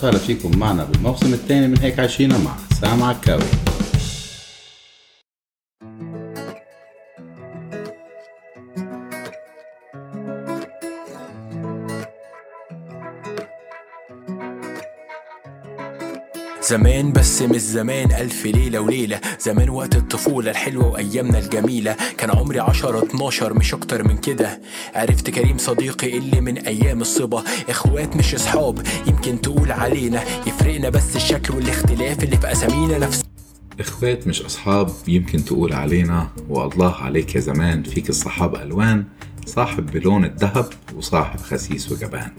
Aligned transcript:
وسهلا 0.00 0.18
فيكم 0.18 0.58
معنا 0.58 0.84
بالموسم 0.84 1.32
الثاني 1.32 1.68
من 1.68 1.78
هيك 1.78 1.98
عشينا 1.98 2.38
مع 2.38 2.54
سام 2.80 3.02
عكاوي 3.02 3.69
زمان 16.68 17.12
بس 17.12 17.42
مش 17.42 17.60
زمان 17.60 18.12
ألف 18.12 18.46
ليلة 18.46 18.80
وليلة. 18.80 19.20
زمان 19.40 19.70
وقت 19.70 19.96
الطفولة 19.96 20.50
الحلوة 20.50 20.86
وأيامنا 20.86 21.38
الجميلة. 21.38 21.96
كان 22.18 22.30
عمري 22.30 22.60
عشرة 22.60 22.98
اتناشر 23.04 23.54
مش 23.54 23.74
أكتر 23.74 24.08
من 24.08 24.16
كده. 24.16 24.60
عرفت 24.94 25.30
كريم 25.30 25.58
صديقي 25.58 26.18
اللي 26.18 26.40
من 26.40 26.58
أيام 26.58 27.00
الصبا. 27.00 27.44
إخوات 27.68 28.16
مش 28.16 28.34
أصحاب 28.34 28.86
يمكن 29.06 29.40
تقول 29.40 29.72
علينا. 29.72 30.22
يفرقنا 30.46 30.88
بس 30.88 31.16
الشكل 31.16 31.54
والاختلاف 31.54 32.24
اللي 32.24 32.36
في 32.36 32.52
أسامينا 32.52 32.98
نفس 32.98 33.22
إخوات 33.80 34.26
مش 34.26 34.42
أصحاب 34.42 34.90
يمكن 35.08 35.44
تقول 35.44 35.72
علينا. 35.72 36.28
والله 36.48 36.94
عليك 36.94 37.34
يا 37.34 37.40
زمان 37.40 37.82
فيك 37.82 38.08
الصحاب 38.08 38.54
ألوان. 38.54 39.04
صاحب 39.46 39.86
بلون 39.86 40.24
الذهب 40.24 40.66
وصاحب 40.96 41.40
خسيس 41.40 41.92
وجبان. 41.92 42.30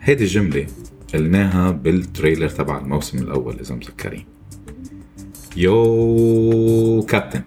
هيدي 0.00 0.24
الجملة. 0.24 0.66
قلناها 1.14 1.70
بال 1.70 1.87
trailer 1.87 2.48
تبع 2.48 2.78
الموسم 2.78 3.18
الأول 3.18 3.60
إذا 3.60 3.74
مذكرين 3.74 4.24
يو 5.56 7.06
كابتن 7.08 7.42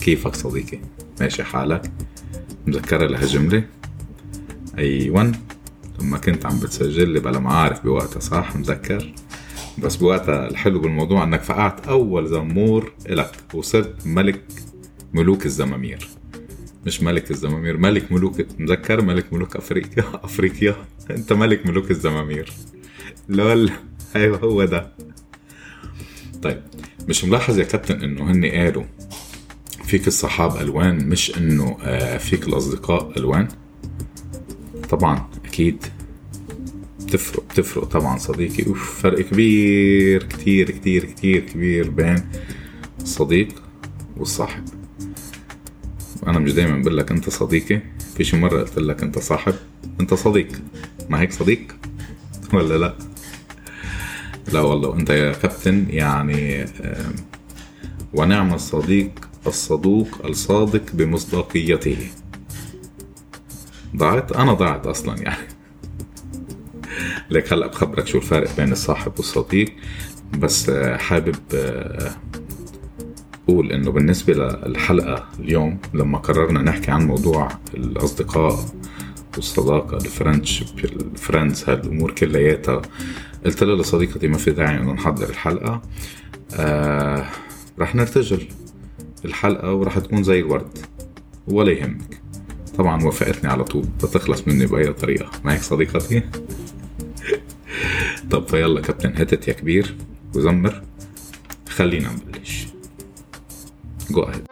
كيفك 0.00 0.34
صديقي؟ 0.34 0.78
ماشي 1.20 1.44
حالك؟ 1.44 1.92
مذكرة 2.66 3.06
لهالجملة 3.06 3.64
أيوان 4.78 5.32
لما 6.00 6.18
كنت 6.18 6.46
عم 6.46 6.60
بتسجل 6.60 7.08
لي 7.08 7.20
بلا 7.20 7.38
ما 7.38 7.52
عارف 7.52 7.84
بوقتها 7.84 8.20
صح؟ 8.20 8.56
مذكر 8.56 9.14
بس 9.78 9.96
بوقتها 9.96 10.48
الحلو 10.48 10.80
بالموضوع 10.80 11.24
إنك 11.24 11.42
فقعت 11.42 11.88
أول 11.88 12.26
زمور 12.26 12.92
إلك 13.08 13.32
وصرت 13.54 14.06
ملك 14.06 14.44
ملوك 15.14 15.46
الزمامير. 15.46 16.08
مش 16.86 17.02
ملك 17.02 17.30
الزمامير 17.30 17.76
ملك 17.76 18.12
ملوك 18.12 18.46
مذكر 18.58 19.02
ملك 19.02 19.32
ملوك 19.32 19.56
أفريقيا. 19.56 20.04
أفريقيا. 20.24 20.76
أنت 21.10 21.32
ملك 21.32 21.66
ملوك 21.66 21.90
الزمامير. 21.90 22.52
لول 23.28 23.70
أيوه 24.16 24.38
هو 24.38 24.64
ده. 24.64 24.92
طيب 26.42 26.62
مش 27.08 27.24
ملاحظ 27.24 27.58
يا 27.58 27.64
كابتن 27.64 28.02
إنه 28.02 28.30
هن 28.32 28.44
قالوا 28.46 28.84
فيك 29.84 30.06
الصحاب 30.08 30.56
ألوان 30.56 31.08
مش 31.08 31.38
إنه 31.38 31.76
آه، 31.82 32.16
فيك 32.18 32.48
الأصدقاء 32.48 33.12
ألوان؟ 33.18 33.48
طبعا 34.90 35.28
أكيد. 35.44 35.84
بتفرق 37.00 37.44
بتفرق 37.50 37.84
طبعا 37.84 38.18
صديقي. 38.18 38.66
أوف 38.66 39.00
فرق 39.02 39.20
كبير 39.20 40.22
كتير 40.22 40.70
كتير 40.70 41.04
كتير 41.04 41.40
كبير 41.40 41.90
بين 41.90 42.24
الصديق 43.02 43.48
والصاحب 44.16 44.64
أنا 46.26 46.38
مش 46.38 46.52
دايما 46.52 46.78
بقول 46.78 46.96
لك 46.96 47.10
أنت 47.10 47.30
صديقي 47.30 47.80
في 48.16 48.24
شي 48.24 48.36
مرة 48.36 48.60
قلت 48.62 48.78
لك 48.78 49.02
أنت 49.02 49.18
صاحب 49.18 49.54
أنت 50.00 50.14
صديق. 50.14 50.48
ما 51.08 51.20
هيك 51.20 51.32
صديق؟ 51.32 51.66
ولا 52.54 52.78
لا؟ 52.78 52.94
لا 54.52 54.60
والله 54.60 54.94
انت 54.94 55.10
يا 55.10 55.32
كابتن 55.32 55.86
يعني 55.90 56.64
ونعم 58.14 58.54
الصديق 58.54 59.10
الصدوق 59.46 60.08
الصادق 60.24 60.82
بمصداقيته. 60.92 61.96
ضاعت؟ 63.96 64.32
أنا 64.32 64.52
ضاعت 64.52 64.86
أصلا 64.86 65.18
يعني. 65.22 65.48
لك 67.30 67.52
هلأ 67.52 67.66
بخبرك 67.66 68.06
شو 68.06 68.18
الفرق 68.18 68.56
بين 68.56 68.72
الصاحب 68.72 69.12
والصديق. 69.16 69.72
بس 70.38 70.68
آه، 70.68 70.96
حابب 70.96 71.36
آه، 71.54 72.10
أقول 73.48 73.72
إنه 73.72 73.90
بالنسبة 73.90 74.34
للحلقة 74.34 75.28
اليوم 75.38 75.78
لما 75.94 76.18
قررنا 76.18 76.62
نحكي 76.62 76.90
عن 76.90 77.06
موضوع 77.06 77.48
الأصدقاء 77.74 78.58
والصداقة 79.36 79.96
الفرنش 79.96 80.62
الفريندز 80.84 81.64
هالأمور 81.68 82.10
كلياتها 82.10 82.82
قلت 83.44 83.62
لها 83.62 83.76
لصديقتي 83.76 84.28
ما 84.28 84.38
في 84.38 84.50
داعي 84.50 84.76
إنه 84.76 84.92
نحضر 84.92 85.28
الحلقة. 85.30 85.82
آه 86.54 87.26
رح 87.78 87.94
نرتجل. 87.94 88.48
الحلقة 89.24 89.74
ورح 89.74 89.98
تكون 89.98 90.22
زي 90.22 90.40
الورد 90.40 90.78
ولا 91.48 91.72
يهمك. 91.72 92.20
طبعا 92.78 93.04
وافقتني 93.04 93.50
على 93.50 93.64
طول 93.64 93.84
بتخلص 94.02 94.48
مني 94.48 94.66
بأي 94.66 94.92
طريقة. 94.92 95.30
ما 95.44 95.54
هيك 95.54 95.62
صديقتي؟ 95.62 96.22
طب 98.30 98.48
فيلا 98.48 98.80
كابتن 98.80 99.12
هتت 99.16 99.48
يا 99.48 99.52
كبير 99.52 99.96
وزمر 100.34 100.82
خلينا 101.68 102.10
نبلش. 102.12 102.66
جو 104.10 104.22
اهيد 104.22 104.46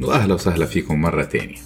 وأهلا 0.00 0.34
وسهلا 0.34 0.66
فيكم 0.66 1.00
مرة 1.00 1.24
تانية. 1.24 1.56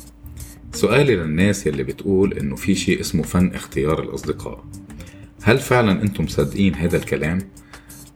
سؤالي 0.72 1.16
للناس 1.16 1.66
يلي 1.66 1.82
بتقول 1.82 2.32
إنه 2.32 2.56
في 2.56 2.74
شيء 2.74 3.00
اسمه 3.00 3.22
فن 3.22 3.54
اختيار 3.54 4.02
الأصدقاء. 4.02 4.64
هل 5.42 5.58
فعلا 5.58 6.02
أنتم 6.02 6.24
مصدقين 6.24 6.74
هذا 6.74 6.96
الكلام؟ 6.96 7.38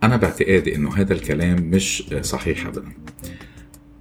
أنا 0.03 0.17
باعتقادي 0.17 0.75
إنه 0.75 0.95
هذا 0.95 1.13
الكلام 1.13 1.71
مش 1.71 2.05
صحيح 2.21 2.67
ابدا. 2.67 2.93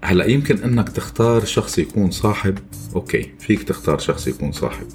هلأ 0.03 0.25
يمكن 0.25 0.57
إنك 0.57 0.89
تختار 0.89 1.45
شخص 1.45 1.79
يكون 1.79 2.11
صاحب؟ 2.11 2.57
أوكي 2.95 3.31
فيك 3.39 3.63
تختار 3.63 3.99
شخص 3.99 4.27
يكون 4.27 4.51
صاحب. 4.51 4.87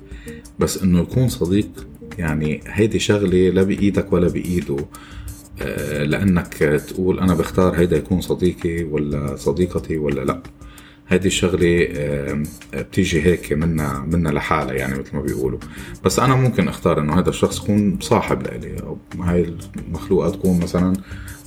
بس 0.59 0.83
إنه 0.83 1.01
يكون 1.01 1.29
صديق 1.29 1.87
يعني 2.19 2.61
هيدي 2.67 2.99
شغلة 2.99 3.51
لا 3.51 3.63
بإيدك 3.63 4.13
ولا 4.13 4.29
بإيده. 4.29 4.77
آه، 5.63 6.05
لأنك 6.05 6.55
تقول 6.89 7.21
أنا 7.21 7.35
بختار 7.35 7.81
هيدا 7.81 7.97
يكون 7.97 8.21
صديقي 8.21 8.85
ولا 8.85 9.37
صديقتي 9.37 9.97
ولا 9.99 10.25
لأ. 10.25 10.43
هيدي 11.11 11.27
الشغلة 11.29 11.89
آه، 11.91 12.43
بتيجي 12.75 13.23
هيك 13.23 13.53
منا 13.53 13.99
منا 14.13 14.29
لحالها 14.29 14.73
يعني 14.75 14.99
مثل 14.99 15.17
ما 15.17 15.23
بيقولوا. 15.23 15.59
بس 16.05 16.19
أنا 16.19 16.35
ممكن 16.35 16.69
أختار 16.69 17.01
إنه 17.01 17.19
هذا 17.19 17.29
الشخص 17.31 17.59
يكون 17.63 17.99
صاحب 18.01 18.43
لإلي 18.43 18.77
أو 18.83 18.99
هاي 19.21 19.55
المخلوقة 19.77 20.31
تكون 20.31 20.61
مثلا 20.61 20.93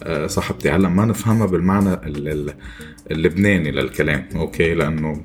آه، 0.04 0.28
صاحبتي. 0.28 0.70
هلأ 0.70 0.90
ما 0.90 1.06
نفهمها 1.06 1.46
بالمعنى 1.46 1.94
ال- 1.94 2.28
ال- 2.28 2.54
اللبناني 3.12 3.72
للكلام 3.72 4.26
أوكي؟ 4.36 4.74
لأنه 4.74 5.22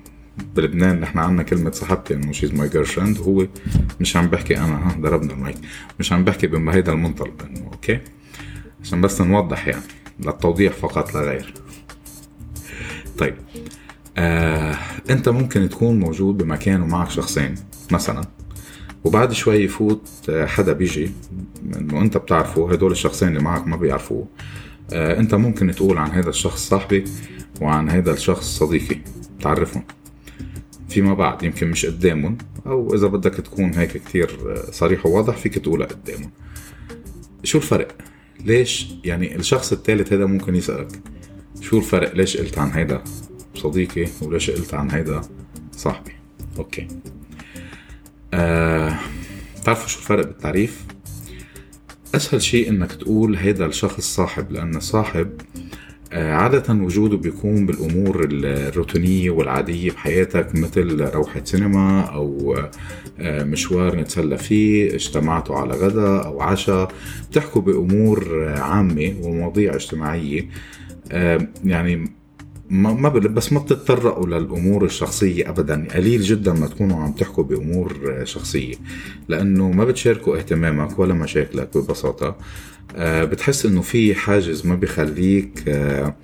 بلبنان 0.57 1.01
نحن 1.01 1.19
عنا 1.19 1.43
كلمة 1.43 1.71
صاحبتي 1.71 2.15
إنه 2.15 2.33
she's 2.33 2.55
my 2.55 2.69
girlfriend 2.69 3.19
هو 3.19 3.47
مش 4.01 4.17
عم 4.17 4.27
بحكي 4.27 4.57
أنا 4.59 4.89
ها 4.89 4.97
ضربنا 5.01 5.33
المايك. 5.33 5.57
مش 6.01 6.13
عم 6.13 6.25
بحكي 6.25 6.47
بهيدا 6.47 6.93
المنطلق 6.93 7.43
إنه 7.51 7.67
okay؟ 7.73 7.99
عشان 8.83 9.01
بس 9.01 9.21
نوضح 9.21 9.69
يعني 9.69 9.83
للتوضيح 10.21 10.73
فقط 10.73 11.15
لا 11.15 11.21
غير. 11.21 11.55
طيب. 13.19 13.35
آه، 14.19 14.77
انت 15.11 15.29
ممكن 15.29 15.69
تكون 15.69 16.01
موجود 16.01 16.39
بمكان 16.39 16.83
ومعك 16.83 17.11
شخصين 17.11 17.55
مثلا. 17.93 18.23
وبعد 19.05 19.33
شوي 19.33 19.57
يفوت 19.57 20.09
آه، 20.29 20.47
حدا 20.47 20.73
بيجي 20.73 21.11
إنه 21.77 22.01
انت 22.01 22.17
بتعرفه 22.17 22.73
هدول 22.73 22.93
الشخصين 22.93 23.29
اللي 23.29 23.41
معك 23.41 23.67
ما 23.67 23.77
بيعرفوه. 23.77 24.29
آه، 24.93 25.19
انت 25.19 25.35
ممكن 25.35 25.71
تقول 25.71 25.99
عن 25.99 26.11
هذا 26.11 26.29
الشخص 26.29 26.69
صاحبي 26.69 27.05
وعن 27.61 27.91
هذا 27.91 28.13
الشخص 28.13 28.59
صديقي 28.59 28.97
تعرفهم 29.41 29.85
فيما 30.89 31.15
بعد 31.15 31.43
يمكن 31.43 31.71
مش 31.71 31.87
قدامهم 31.87 32.39
أو 32.67 32.95
إذا 32.95 33.07
بدك 33.07 33.35
تكون 33.35 33.75
هيك 33.75 33.93
كتير 33.93 34.31
آه، 34.47 34.71
صريح 34.71 35.07
وواضح 35.07 35.37
فيك 35.37 35.59
تقولها 35.59 35.87
قدامهم. 35.87 36.31
شو 37.45 37.59
الفرق؟ 37.59 37.89
ليش؟ 38.45 38.89
يعني 39.05 39.37
الشخص 39.37 39.73
الثالث 39.73 40.13
هذا 40.13 40.27
ممكن 40.27 40.55
يسألك 40.55 41.01
شو 41.61 41.79
الفرق؟ 41.79 42.15
ليش 42.15 42.37
قلت 42.37 42.59
عن 42.59 42.71
هيدا؟ 42.71 43.03
صديقي 43.59 44.07
وليش 44.23 44.51
قلت 44.51 44.75
عن 44.75 44.91
هيدا 44.91 45.21
صاحبي. 45.73 46.13
أوكي. 46.59 46.89
آه، 48.35 48.95
تعرفوا 49.65 49.89
شو 49.89 49.99
الفرق 49.99 50.27
بالتعريف؟ 50.27 50.85
أسهل 52.15 52.43
شيء 52.43 52.69
إنك 52.69 52.93
تقول 52.93 53.37
هيدا 53.37 53.67
الشخص 53.67 54.15
صاحب 54.15 54.53
لأن 54.53 54.77
الصاحب 54.77 55.31
آه، 56.13 56.33
عادة 56.33 56.75
وجوده 56.75 57.17
بيكون 57.17 57.67
بالأمور 57.67 58.29
الروتينية 58.33 59.31
والعادية 59.31 59.91
بحياتك 59.91 60.55
مثل 60.55 61.01
روحة 61.01 61.41
سينما 61.45 62.01
أو 62.01 62.57
آه، 63.21 63.45
مشوار 63.45 63.97
نتسلى 63.97 64.39
فيه 64.39 64.95
اجتمعتوا 64.95 65.57
على 65.57 65.75
غدا 65.75 66.19
أو 66.27 66.41
عشاء. 66.41 66.93
بتحكوا 67.31 67.63
بأمور 67.63 68.49
عامة 68.59 69.15
ومواضيع 69.23 69.75
اجتماعية. 69.75 70.49
آه، 71.13 71.49
يعني 71.65 72.13
ما 72.71 72.93
ما 72.93 73.09
بس 73.09 73.53
ما 73.53 73.61
بتتطرقوا 73.61 74.27
للأمور 74.27 74.85
الشخصية 74.85 75.49
ابدا. 75.49 75.89
قليل 75.95 76.23
جدا 76.23 76.53
ما 76.53 76.67
تكونوا 76.67 77.03
عم 77.03 77.13
تحكوا 77.13 77.45
بأمور 77.45 78.01
آه، 78.11 78.25
شخصية 78.25 78.75
لأنه 79.29 79.71
ما 79.71 79.85
بتشاركوا 79.85 80.37
اهتمامك 80.37 80.99
ولا 80.99 81.15
مشاكلك 81.15 81.77
ببساطة. 81.77 82.37
آه، 82.97 83.25
بتحس 83.25 83.67
إنه 83.67 83.81
في 83.81 84.15
حاجز 84.15 84.67
ما 84.67 84.75
بيخليك 84.75 85.65
آه، 85.69 86.15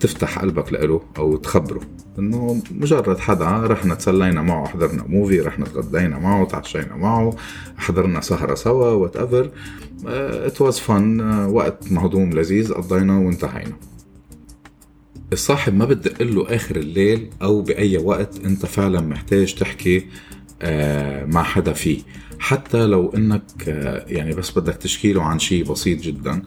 تفتح 0.00 0.38
قلبك 0.38 0.72
له 0.72 1.00
أو 1.18 1.36
تخبره. 1.36 1.80
إنه 2.18 2.62
مجرد 2.70 3.18
حدا 3.18 3.46
رحنا 3.46 3.94
تسلينا 3.94 4.42
معه 4.42 4.66
حضرنا 4.66 5.04
movie 5.08 5.40
رحنا 5.40 5.66
تغدينا 5.66 6.18
معه 6.18 6.44
تعشينا 6.44 6.96
معه 6.96 7.36
حضرنا 7.76 8.20
سهرة 8.20 8.54
سوا 8.54 8.88
whatever 8.88 9.50
it 10.06 10.60
was 10.60 10.78
fun 10.78 11.20
وقت 11.46 11.92
مهضوم 11.92 12.30
لذيذ 12.30 12.72
قضينا 12.72 13.18
وانتهينا. 13.18 13.74
الصاحب 15.32 15.74
ما 15.74 15.84
بتدق 15.84 16.22
له 16.22 16.54
آخر 16.56 16.76
الليل 16.76 17.30
أو 17.42 17.62
بأي 17.62 17.98
وقت 17.98 18.44
أنت 18.44 18.66
فعلا 18.66 19.00
محتاج 19.00 19.54
تحكي 19.54 20.06
آه، 20.62 21.24
مع 21.24 21.42
حدا 21.42 21.72
فيه. 21.72 21.98
حتى 22.38 22.86
لو 22.86 23.12
إنك 23.16 23.42
آه، 23.68 24.04
يعني 24.08 24.34
بس 24.34 24.58
بدك 24.58 24.74
تشكي 24.74 25.12
له 25.12 25.22
عن 25.22 25.38
شيء 25.38 25.64
بسيط 25.64 26.00
جدا 26.00 26.42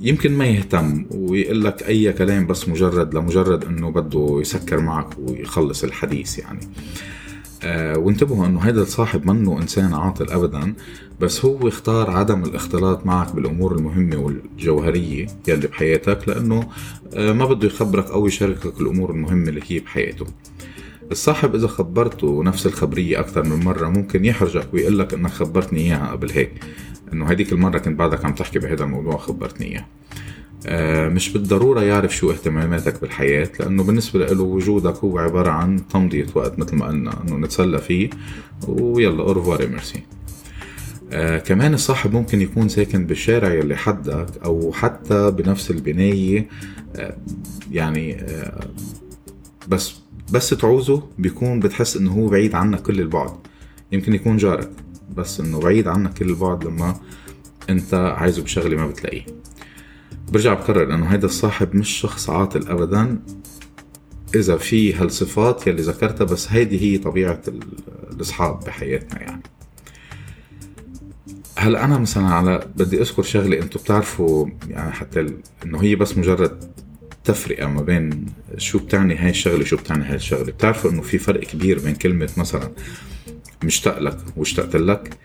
يمكن 0.00 0.32
ما 0.32 0.46
يهتم 0.46 1.06
ويقول 1.10 1.64
لك 1.64 1.82
أي 1.82 2.12
كلام 2.12 2.46
بس 2.46 2.68
مجرد 2.68 3.14
لمجرد 3.14 3.64
إنه 3.64 3.90
بده 3.90 4.38
يسكر 4.40 4.80
معك 4.80 5.18
ويخلص 5.18 5.84
الحديث 5.84 6.38
يعني. 6.38 6.60
آه 6.60 7.19
وانتبهوا 7.64 8.46
إنه 8.46 8.60
هذا 8.60 8.82
الصاحب 8.82 9.30
منه 9.30 9.58
إنسان 9.58 9.94
عاطل 9.94 10.30
ابدا 10.30 10.74
بس 11.20 11.44
هو 11.44 11.68
اختار 11.68 12.10
عدم 12.10 12.44
الاختلاط 12.44 13.06
معك 13.06 13.34
بالأمور 13.34 13.76
المهمة 13.76 14.16
والجوهرية 14.16 15.26
يلي 15.48 15.66
بحياتك 15.66 16.28
لأنه 16.28 16.68
آه 17.14 17.32
ما 17.32 17.44
بده 17.44 17.66
يخبرك 17.66 18.10
أو 18.10 18.26
يشاركك 18.26 18.80
الأمور 18.80 19.10
المهمة 19.10 19.48
اللي 19.48 19.60
هي 19.68 19.78
بحياته. 19.78 20.26
الصاحب 21.10 21.54
إذا 21.54 21.66
خبرته 21.66 22.44
نفس 22.44 22.66
الخبرية 22.66 23.20
أكثر 23.20 23.44
من 23.44 23.64
مرة 23.64 23.88
ممكن 23.88 24.24
يحرجك 24.24 24.74
ويقول 24.74 24.98
لك 24.98 25.14
إنك 25.14 25.30
خبرتني 25.30 25.80
إياها 25.80 26.10
قبل 26.12 26.30
هيك. 26.30 26.52
إنه 27.12 27.26
هديك 27.26 27.52
المرة 27.52 27.78
كنت 27.78 27.98
بعدك 27.98 28.24
عم 28.24 28.34
تحكي 28.34 28.58
بهذا 28.58 28.84
الموضوع 28.84 29.16
خبرتني 29.16 29.66
اياه 29.66 29.80
آه 29.80 29.84
مش 31.08 31.28
بالضرورة 31.32 31.80
يعرف 31.82 32.16
شو 32.16 32.30
اهتماماتك 32.30 33.00
بالحياة 33.00 33.48
لأنه 33.60 33.82
بالنسبة 33.82 34.26
له 34.26 34.42
وجودك 34.42 34.96
هو 34.96 35.18
عبارة 35.18 35.50
عن 35.50 35.88
تمضية 35.88 36.26
وقت 36.34 36.58
مثل 36.58 36.76
ما 36.76 36.86
قلنا 36.86 37.22
أنه 37.22 37.36
نتسلى 37.36 37.78
فيه 37.78 38.10
ويلا 38.68 39.22
أورفوار 39.22 39.66
ميرسي 39.68 40.02
آه 41.12 41.38
كمان 41.38 41.74
الصاحب 41.74 42.12
ممكن 42.12 42.40
يكون 42.40 42.68
ساكن 42.68 43.06
بالشارع 43.06 43.54
يلي 43.54 43.76
حدك 43.76 44.26
أو 44.44 44.72
حتى 44.72 45.30
بنفس 45.30 45.70
البناية 45.70 46.48
آه 46.96 47.16
يعني 47.70 48.14
آه 48.20 48.60
بس 49.68 49.94
بس 50.32 50.50
تعوزه 50.50 51.02
بيكون 51.18 51.60
بتحس 51.60 51.96
إنه 51.96 52.12
هو 52.12 52.26
بعيد 52.28 52.54
عنك 52.54 52.82
كل 52.82 53.00
البعد. 53.00 53.32
يمكن 53.92 54.14
يكون 54.14 54.36
جارك 54.36 54.70
بس 55.16 55.40
إنه 55.40 55.60
بعيد 55.60 55.88
عنك 55.88 56.14
كل 56.14 56.28
البعد 56.30 56.64
لما 56.64 56.96
أنت 57.70 57.94
عايزه 57.94 58.42
بشغلة 58.42 58.76
ما 58.76 58.86
بتلاقيه. 58.86 59.22
برجع 60.30 60.54
بكرر 60.54 60.94
إنه 60.94 61.06
هيدا 61.06 61.26
الصاحب 61.26 61.76
مش 61.76 61.88
شخص 61.88 62.30
عاطل 62.30 62.68
ابدا. 62.68 63.18
إذا 64.34 64.56
في 64.56 64.94
هالصفات 64.94 65.66
يلي 65.66 65.82
ذكرتها 65.82 66.24
بس 66.24 66.52
هيدي 66.52 66.80
هي 66.80 66.98
طبيعة 66.98 67.42
الإصحاب 68.12 68.60
بحياتنا 68.60 69.22
يعني. 69.22 69.42
هلا 71.58 71.84
أنا 71.84 71.98
مثلا 71.98 72.26
على 72.26 72.66
بدي 72.76 73.00
أذكر 73.00 73.22
شغلة 73.22 73.58
أنتم 73.58 73.80
بتعرفوا 73.80 74.46
يعني 74.68 74.92
حتى 74.92 75.26
إنه 75.64 75.82
هي 75.82 75.94
بس 75.94 76.18
مجرد 76.18 76.72
تفرقة 77.24 77.66
ما 77.66 77.82
بين 77.82 78.26
شو 78.56 78.78
بتعني 78.78 79.16
هاي 79.16 79.30
الشغلة 79.30 79.64
شو 79.64 79.76
بتعني 79.76 80.04
هاي 80.04 80.14
الشغلة. 80.14 80.52
بتعرفوا 80.52 80.90
إنه 80.90 81.02
في 81.02 81.18
فرق 81.18 81.40
كبير 81.40 81.78
بين 81.78 81.94
كلمة 81.94 82.28
مثلا 82.36 82.70
مشتاق 83.64 83.98
لك 83.98 84.18
واشتقت 84.36 84.76
لك 84.76 85.18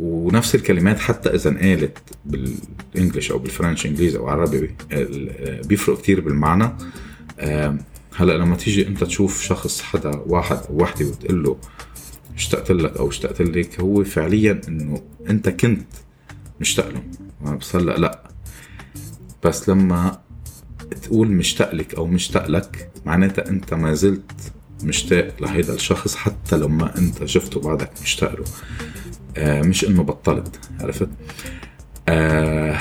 ونفس 0.00 0.54
الكلمات 0.54 0.98
حتى 0.98 1.28
إذا 1.28 1.50
انقالت 1.50 1.98
بالانجلش 2.26 3.30
أو 3.30 3.38
بالفرنش 3.38 3.86
إنجليزي 3.86 4.18
أو 4.18 4.28
عربي 4.28 4.74
بيفرق 5.64 5.98
كتير 6.02 6.20
بالمعنى. 6.20 6.72
هلأ 8.16 8.38
لما 8.38 8.56
تيجي 8.56 8.88
أنت 8.88 9.04
تشوف 9.04 9.42
شخص 9.42 9.82
حدا 9.82 10.10
واحد 10.26 10.56
أو 10.56 10.82
وحدة 10.82 11.06
وتقول 11.06 11.42
له 11.42 11.56
اشتقت 12.34 12.70
لك 12.70 12.96
أو 12.96 13.08
اشتقت 13.08 13.42
لك 13.42 13.80
هو 13.80 14.04
فعليا 14.04 14.60
إنه 14.68 15.02
أنت 15.30 15.48
كنت 15.48 15.86
مشتاق 16.60 16.88
له. 16.88 17.02
بس 17.56 17.76
هلا 17.76 17.96
لأ. 17.96 18.30
بس 19.44 19.68
لما 19.68 20.20
تقول 21.02 21.28
مشتاق 21.28 21.74
لك 21.74 21.94
أو 21.94 22.06
مشتاق 22.06 22.46
لك 22.46 22.90
معناتها 23.06 23.48
أنت 23.48 23.74
ما 23.74 23.94
زلت 23.94 24.32
مشتاق 24.84 25.34
لهيدا 25.40 25.74
الشخص 25.74 26.14
حتى 26.16 26.56
لما 26.56 26.98
أنت 26.98 27.24
شفته 27.24 27.60
بعدك 27.60 27.90
مشتاق 28.02 28.34
له. 28.34 28.44
مش 29.38 29.84
إنه 29.84 30.02
بطلت 30.02 30.60
عرفت؟ 30.80 31.08
آه 32.08 32.78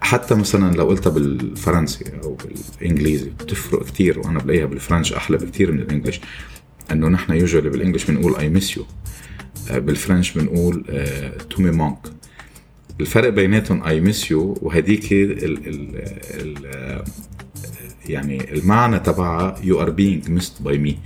حتى 0.00 0.34
مثلا 0.34 0.76
لو 0.76 0.86
قلتها 0.86 1.10
بالفرنسي 1.10 2.04
أو 2.24 2.36
بالإنجليزي 2.80 3.30
بتفرق 3.30 3.84
كتير 3.86 4.18
وأنا 4.18 4.38
بلاقيها 4.38 4.66
بال 4.66 4.77
French 4.77 5.12
أحلى 5.12 5.36
بكتير 5.36 5.72
من 5.72 5.80
ال 5.80 5.85
English 5.85 6.20
إنه 6.92 7.08
نحن 7.08 7.32
usually 7.32 7.70
بال 7.70 7.79
English 7.79 8.10
بنقول 8.10 8.36
I 8.36 8.48
miss 8.48 8.76
you 8.76 8.84
بال 9.70 9.86
French 9.86 10.32
بنقول 10.38 10.84
tu 11.50 11.62
me 11.62 11.70
manques 11.70 11.98
الفرق 13.00 13.28
بيناتهم 13.28 13.84
I 13.84 14.00
miss 14.00 14.30
you 14.30 14.58
وهديك 14.62 15.12
ال 15.12 16.74
يعني 18.08 18.52
المعنى 18.52 18.98
تبعها 18.98 19.56
you 19.62 19.80
are 19.82 19.90
being 19.90 20.30
missed 20.30 20.62
by 20.62 20.78
me 20.78 20.98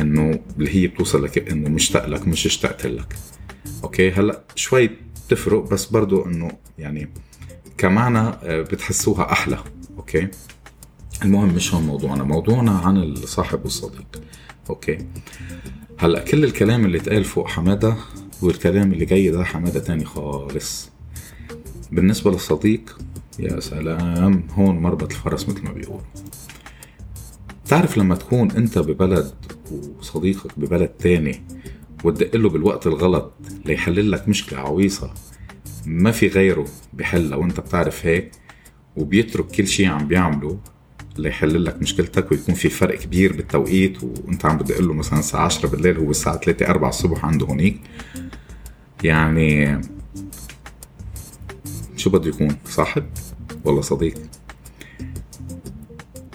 إنه 0.00 0.40
اللي 0.58 0.74
هي 0.74 0.86
بتوصل 0.86 1.24
لك 1.24 1.50
إنه 1.50 1.68
مشتاق 1.68 2.06
لك 2.06 2.28
مش 2.28 2.46
اشتقت 2.46 2.86
لك. 2.86 3.14
okay 3.84 4.10
هلأ 4.10 4.42
شوي 4.54 4.90
بتفرق 5.26 5.70
بس 5.70 5.86
برضو 5.86 6.26
إنه 6.26 6.50
يعني 6.78 7.08
كمعنى 7.78 8.18
آه، 8.18 8.62
بتحسوها 8.62 9.32
أحلى 9.32 9.58
okay؟ 9.96 10.28
المهم 11.24 11.54
مش 11.54 11.74
هون 11.74 11.82
موضوعنا 11.82 12.24
موضوعنا 12.24 12.70
عن 12.70 12.96
الصاحب 12.96 13.64
والصديق 13.64 14.22
okay؟ 14.70 14.98
هلأ 15.98 16.24
كل 16.24 16.44
الكلام 16.44 16.84
اللي 16.84 16.98
اتقال 16.98 17.24
فوق 17.24 17.48
حمادة 17.48 17.96
والكلام 18.42 18.92
اللي 18.92 19.04
جاي 19.04 19.28
ده 19.30 19.44
حمادة 19.44 19.80
تاني 19.80 20.04
خالص. 20.04 20.90
بالنسبة 21.92 22.30
للصديق 22.30 22.98
يا 23.38 23.60
سلام 23.60 24.46
هون 24.54 24.78
مربط 24.78 25.12
الفرس 25.12 25.48
مثل 25.48 25.62
ما 25.64 25.72
بيقولوا. 25.72 26.00
تعرف 27.66 27.98
لما 27.98 28.14
تكون 28.14 28.50
أنت 28.50 28.78
ببلد 28.78 29.34
وصديقك 29.98 30.58
ببلد 30.58 30.88
تاني 30.88 31.42
وتدق 32.04 32.36
له 32.36 32.48
بالوقت 32.48 32.86
الغلط 32.86 33.32
ليحلل 33.64 34.10
لك 34.10 34.28
مشكلة 34.28 34.58
عويصة. 34.58 35.14
ما 35.86 36.10
في 36.10 36.28
غيره 36.28 36.66
بحلها 36.92 37.36
وانت 37.36 37.60
بتعرف 37.60 38.06
هيك 38.06 38.30
وبيترك 38.96 39.46
كل 39.46 39.66
شيء 39.66 39.86
عم 39.88 40.08
بيعمله 40.08 40.58
ليحل 41.18 41.64
لك 41.64 41.82
مشكلتك 41.82 42.32
ويكون 42.32 42.54
في 42.54 42.68
فرق 42.68 42.98
كبير 42.98 43.36
بالتوقيت 43.36 44.02
وانت 44.02 44.46
عم 44.46 44.56
بدق 44.56 44.80
له 44.80 44.94
مثلا 44.94 45.18
الساعة 45.18 45.44
10 45.44 45.68
بالليل 45.68 45.96
هو 45.96 46.10
الساعة 46.10 46.36
3 46.38 46.66
4 46.66 46.88
الصبح 46.88 47.24
عنده 47.24 47.46
هونيك. 47.46 47.80
يعني 49.04 49.80
شو 51.96 52.10
بده 52.10 52.28
يكون؟ 52.28 52.56
صاحب 52.64 53.06
ولا 53.64 53.80
صديق؟ 53.80 54.14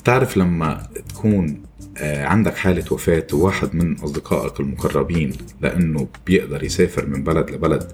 تعرف 0.03 0.38
لما 0.38 0.88
تكون 1.10 1.62
عندك 2.01 2.55
حالة 2.55 2.93
وفاة 2.93 3.27
وواحد 3.33 3.75
من 3.75 4.00
أصدقائك 4.00 4.59
المقربين 4.59 5.33
لأنه 5.62 6.07
بيقدر 6.25 6.63
يسافر 6.63 7.05
من 7.05 7.23
بلد 7.23 7.51
لبلد 7.51 7.91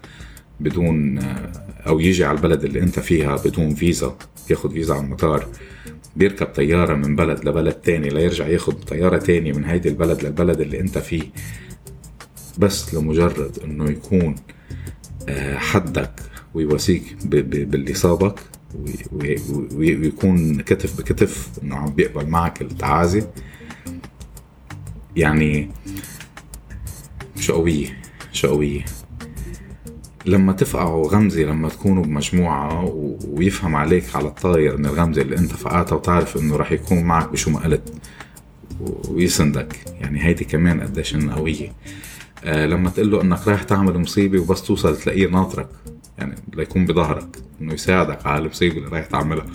بدون 0.59 1.17
آه، 1.17 1.51
أو 1.87 1.99
يجي 1.99 2.25
على 2.25 2.37
البلد 2.37 2.63
اللي 2.63 2.81
أنت 2.81 2.99
فيها 2.99 3.35
بدون 3.35 3.75
فيزا 3.75 4.17
ياخد 4.49 4.71
فيزا 4.71 4.93
على 4.93 5.03
المطار 5.03 5.47
بيركب 6.15 6.45
طيارة 6.45 6.93
من 6.93 7.15
بلد 7.15 7.45
لبلد 7.45 7.73
تاني 7.73 8.09
ليرجع 8.09 8.47
ياخد 8.47 8.73
طيارة 8.73 9.17
تاني 9.17 9.53
من 9.53 9.65
هيدي 9.65 9.89
البلد 9.89 10.23
للبلد 10.23 10.61
اللي 10.61 10.79
أنت 10.79 10.97
فيه. 10.97 11.23
بس 12.57 12.93
لمجرد 12.93 13.59
أنه 13.63 13.89
يكون 13.89 14.35
آه، 15.29 15.57
حدك 15.57 16.11
ويواسيك 16.53 17.15
باللي 17.25 17.93
صابك 17.93 18.39
ويكون 19.75 20.59
كتف 20.61 20.97
بكتف 20.97 21.49
إنه 21.63 21.75
عم 21.75 21.89
بيقبل 21.89 22.27
معك 22.29 22.61
التعازي 22.61 23.23
يعني 25.15 25.69
شو 27.39 27.53
قوية 27.53 27.97
شو 28.31 28.47
قوية 28.47 28.85
لما 30.25 30.53
تفقعوا 30.53 31.07
غمزة 31.07 31.41
لما 31.41 31.69
تكونوا 31.69 32.03
بمجموعة 32.03 32.83
ويفهم 33.27 33.75
عليك 33.75 34.15
على 34.15 34.27
الطاير 34.27 34.77
من 34.77 34.85
الغمزة 34.85 35.21
اللي 35.21 35.37
أنت 35.37 35.51
فقعتها 35.51 35.95
وتعرف 35.95 36.37
إنه 36.37 36.55
رح 36.55 36.71
يكون 36.71 37.03
معك 37.03 37.29
بشو 37.31 37.51
ما 37.51 37.59
قلت 37.59 37.93
ويسندك. 39.09 39.75
يعني 40.01 40.23
هيدي 40.25 40.45
كمان 40.45 40.81
قديش 40.81 41.15
إنها 41.15 41.35
قوية. 41.35 41.73
آه 42.43 42.65
لما 42.65 42.89
تقول 42.89 43.11
له 43.11 43.21
إنك 43.21 43.47
رايح 43.47 43.63
تعمل 43.63 43.99
مصيبة 43.99 44.39
وبس 44.39 44.61
توصل 44.61 44.97
تلاقيه 44.97 45.27
ناطرك 45.27 45.69
يعني 46.17 46.35
ليكون 46.53 46.85
بظهرك 46.85 47.37
إنه 47.61 47.73
يساعدك 47.73 48.25
على 48.25 48.43
المصيبة 48.45 48.77
اللي 48.77 48.89
رايح 48.89 49.05
تعملها. 49.05 49.45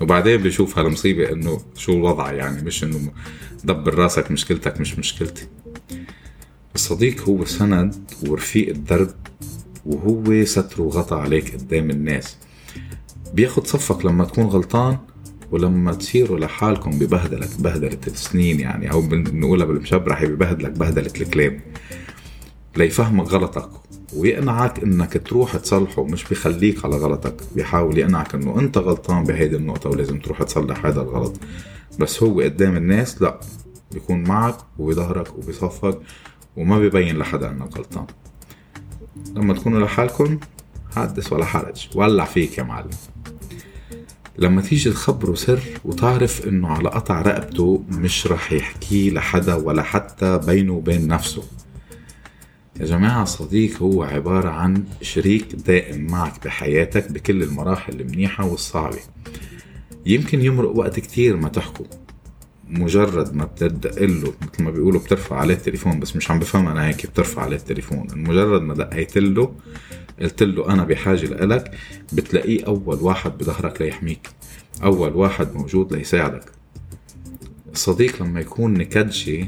وبعدين 0.00 0.36
بيشوف 0.42 0.78
هالمصيبة 0.78 1.32
إنه 1.32 1.60
شو 1.76 1.92
الوضع 1.92 2.32
يعني 2.32 2.62
مش 2.62 2.84
إنه 2.84 3.12
دبر 3.64 3.94
راسك 3.94 4.30
مشكلتك 4.30 4.80
مش 4.80 4.98
مشكلتي. 4.98 5.46
الصديق 6.74 7.28
هو 7.28 7.44
سند 7.44 7.94
ورفيق 8.28 8.68
الدرب 8.68 9.10
وهو 9.86 10.44
ستر 10.44 10.82
وغطى 10.82 11.14
عليك 11.14 11.54
قدام 11.54 11.90
الناس. 11.90 12.36
بياخد 13.34 13.66
صفك 13.66 14.04
لما 14.04 14.24
تكون 14.24 14.44
غلطان 14.44 14.98
ولما 15.50 15.92
تصيروا 15.92 16.38
لحالكم 16.38 16.90
ببهدلة 16.98 17.48
بهدلة 17.58 17.98
السنين 18.06 18.60
يعني 18.60 18.92
أو 18.92 19.00
بنقولها 19.00 19.66
بالمشبرحة 19.66 20.26
ببهدلك 20.26 20.70
بهدلة 20.70 21.12
الكلاب 21.20 21.60
ليفهمك 22.76 23.28
غلطك 23.28 23.68
ويقنعك 24.16 24.82
إنك 24.82 25.22
تروح 25.26 25.56
تصلحه 25.56 26.04
مش 26.04 26.24
بيخليك 26.24 26.84
على 26.84 26.96
غلطك. 26.96 27.34
بيحاول 27.54 27.98
يقنعك 27.98 28.34
إنه 28.34 28.60
أنت 28.60 28.78
غلطان 28.78 29.24
بهيدي 29.24 29.56
النقطة 29.56 29.90
ولازم 29.90 30.18
تروح 30.18 30.42
تصلح 30.42 30.86
هذا 30.86 31.00
الغلط. 31.00 31.40
بس 31.98 32.22
هو 32.22 32.40
قدام 32.40 32.76
الناس 32.76 33.22
لا 33.22 33.40
بيكون 33.92 34.22
معك 34.22 34.56
وبيظهرك 34.78 35.38
وبيصفك 35.38 36.00
وما 36.56 36.78
بيبين 36.78 37.18
لحدا 37.18 37.50
إنك 37.50 37.76
غلطان. 37.76 38.06
لما 39.34 39.54
تكونوا 39.54 39.86
لحالكم 39.86 40.38
حدث 40.96 41.32
ولا 41.32 41.44
حرج. 41.44 41.88
ولع 41.94 42.24
فيك 42.24 42.58
يا 42.58 42.62
معلم. 42.62 42.90
لما 44.38 44.62
تيجي 44.62 44.90
تخبره 44.90 45.34
سر 45.34 45.60
وتعرف 45.84 46.48
إنه 46.48 46.68
على 46.68 46.88
قطع 46.88 47.22
رقبته 47.22 47.82
مش 47.88 48.26
رح 48.26 48.52
يحكيه 48.52 49.10
لحدا 49.10 49.54
ولا 49.54 49.82
حتى 49.82 50.38
بينه 50.38 50.72
وبين 50.72 51.08
نفسه. 51.08 51.42
يا 52.80 52.86
جماعة 52.86 53.22
الصديق 53.22 53.82
هو 53.82 54.02
عبارة 54.02 54.48
عن 54.48 54.84
شريك 55.02 55.54
دائم 55.54 56.06
معك 56.06 56.44
بحياتك 56.44 57.12
بكل 57.12 57.42
المراحل 57.42 58.00
المنيحة 58.00 58.46
والصعبة. 58.46 58.98
يمكن 60.06 60.40
يمرق 60.40 60.70
وقت 60.76 61.00
كتير 61.00 61.36
ما 61.36 61.48
تحكوا. 61.48 61.86
مجرد 62.68 63.34
ما 63.34 63.44
بتدق 63.44 64.02
له 64.02 64.34
مثل 64.42 64.62
ما 64.62 64.70
بيقولوا 64.70 65.00
بترفع 65.00 65.36
عليه 65.36 65.54
التليفون 65.54 66.00
بس 66.00 66.16
مش 66.16 66.30
عم 66.30 66.38
بفهم 66.38 66.68
أنا 66.68 66.88
هيك 66.88 67.06
بترفع 67.06 67.42
عليه 67.42 67.56
التليفون. 67.56 68.06
مجرد 68.14 68.62
ما 68.62 68.74
دقيت 68.74 69.18
له 69.18 69.54
قلت 70.20 70.42
له 70.42 70.72
أنا 70.72 70.84
بحاجة 70.84 71.26
لإلك 71.26 71.74
بتلاقيه 72.12 72.66
أول 72.66 72.98
واحد 73.00 73.38
بظهرك 73.38 73.82
ليحميك. 73.82 74.28
أول 74.82 75.12
واحد 75.16 75.54
موجود 75.54 75.92
ليساعدك. 75.92 76.52
الصديق 77.72 78.22
لما 78.22 78.40
يكون 78.40 78.74
نكدشي 78.74 79.46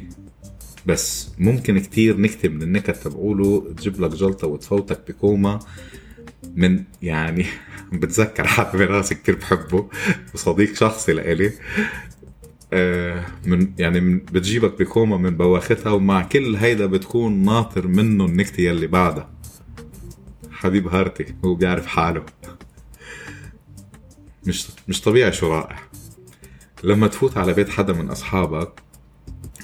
بس 0.87 1.29
ممكن 1.39 1.79
كتير 1.79 2.21
نكتة 2.21 2.49
من 2.49 2.63
النكت 2.63 2.97
تبعوله 2.97 3.75
تجيب 3.77 4.01
لك 4.01 4.11
جلطة 4.11 4.47
وتفوتك 4.47 5.01
بكوما 5.09 5.59
من 6.55 6.85
يعني 7.03 7.47
بتذكر 7.93 8.47
حد 8.47 8.77
براسي 8.77 9.15
كتير 9.15 9.37
بحبه 9.37 9.89
وصديق 10.35 10.75
شخصي 10.75 11.13
لإلي. 11.13 11.53
آه، 12.73 13.27
من 13.47 13.73
يعني 13.79 14.01
بتجيبك 14.15 14.79
بكوما 14.79 15.17
من 15.17 15.37
بواختها 15.37 15.93
ومع 15.93 16.23
كل 16.23 16.57
هيدا 16.57 16.87
بتكون 16.87 17.45
ناطر 17.45 17.87
منه 17.87 18.25
النكتة 18.25 18.61
يلي 18.61 18.87
بعدها. 18.87 19.31
حبيب 20.51 20.89
heart 20.89 21.27
ي 21.27 21.35
هو 21.45 21.55
بيعرف 21.55 21.87
حاله. 21.87 22.23
مش 24.47 24.67
مش 24.89 25.01
طبيعي 25.01 25.33
شو 25.33 25.53
رائع. 25.53 25.79
لما 26.85 27.07
تفوت 27.07 27.37
على 27.37 27.53
بيت 27.53 27.69
حدا 27.69 27.93
من 27.93 28.11
أصحابك 28.11 28.86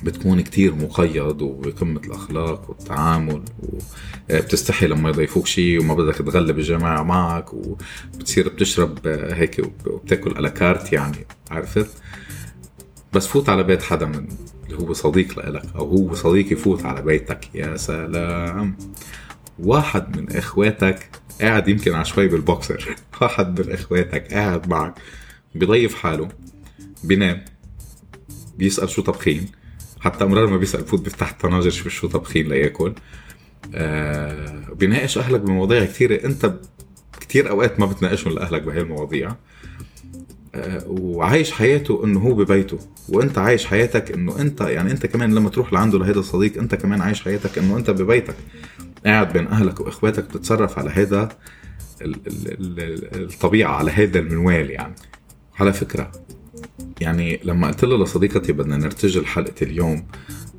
بتكون 0.05 0.41
كتير 0.41 0.75
مقيد 0.75 1.43
وبقمة 1.43 2.01
الأخلاق 2.01 2.71
والتعامل 2.71 3.43
وبتستحي 3.63 4.87
لما 4.87 5.09
يضيفوك 5.09 5.47
شيء 5.47 5.81
وما 5.81 5.95
بدك 5.95 6.15
تغلب 6.15 6.59
الجماعة 6.59 7.03
معك 7.03 7.55
وبتصير 7.55 8.49
بتشرب 8.49 9.07
هيك 9.07 9.61
وبتاكل 9.87 10.37
على 10.37 10.51
كارت 10.51 10.93
يعني 10.93 11.27
عرفت؟ 11.51 11.91
بس 13.13 13.27
فوت 13.27 13.49
على 13.49 13.63
بيت 13.63 13.83
حدا 13.83 14.07
من 14.07 14.29
اللي 14.67 14.79
هو 14.79 14.93
صديق 14.93 15.39
لإلك 15.39 15.63
أو 15.77 15.89
هو 15.89 16.15
صديق 16.15 16.53
يفوت 16.53 16.85
على 16.85 17.03
بيتك 17.03 17.55
يا 17.55 17.77
سلام! 17.77 18.77
واحد 19.59 20.17
من 20.17 20.37
إخواتك 20.37 21.11
قاعد 21.41 21.69
يمكن 21.69 21.95
على 21.95 22.05
شوي 22.05 22.29
بالبوكسر. 22.29 22.97
واحد 23.21 23.61
من 23.61 23.73
إخواتك 23.73 24.33
قاعد 24.35 24.69
معك 24.69 24.95
بيضيف 25.55 25.95
حاله 25.95 26.29
بينام 27.05 27.45
بيسأل 28.59 28.91
شو 28.91 29.03
طبخين 29.03 29.47
حتى 30.03 30.25
مرار 30.25 30.47
ما 30.47 30.57
بيسأل 30.57 30.83
بفوت 30.83 31.01
بيفتح 31.01 31.31
الطناجر 31.31 31.71
شو 31.71 31.89
شو 31.89 32.09
طبخين 32.09 32.49
لياكل 32.49 32.93
آه 33.75 34.73
بيناقش 34.73 35.19
أهلك 35.19 35.41
بمواضيع 35.41 35.85
كثيرة 35.85 36.25
أنت 36.25 36.55
كثير 37.21 37.51
أوقات 37.51 37.81
ما 37.81 37.87
بتناقشهم 37.87 38.35
لأهلك 38.35 38.63
بهي 38.63 38.81
المواضيع. 38.81 39.37
آه 40.55 40.85
وعايش 40.89 41.53
حياته 41.53 42.05
إنه 42.05 42.21
هو 42.21 42.35
ببيته. 42.35 42.79
وأنت 43.09 43.39
عايش 43.39 43.67
حياتك 43.67 44.13
إنه 44.13 44.41
انت 44.41 44.61
يعني 44.61 44.91
أنت 44.93 45.07
كمان 45.07 45.35
لما 45.35 45.51
تروح 45.51 45.73
لعنده 45.73 45.99
لهيدا 45.99 46.21
الصديق 46.21 46.59
أنت 46.59 46.75
كمان 46.75 47.01
عايش 47.01 47.23
حياتك 47.23 47.59
إنه 47.59 47.77
أنت 47.77 47.91
ببيتك. 47.91 48.37
قاعد 49.07 49.33
بين 49.33 49.47
أهلك 49.47 49.81
وإخواتك 49.81 50.25
بتتصرف 50.25 50.79
على 50.79 50.91
هذا 50.91 51.29
الطبيعة 52.03 53.73
على 53.73 53.91
هذا 53.91 54.19
المنوال 54.19 54.71
يعني. 54.71 54.95
على 55.61 55.73
فكرة 55.73 56.13
يعني 57.03 57.41
لما 57.45 57.67
قلت 57.67 57.85
له 57.85 58.05
لصديقتي 58.05 58.53
بدنا 58.53 58.77
نرتجل 58.77 59.27
حلقة 59.27 59.55
اليوم 59.63 60.07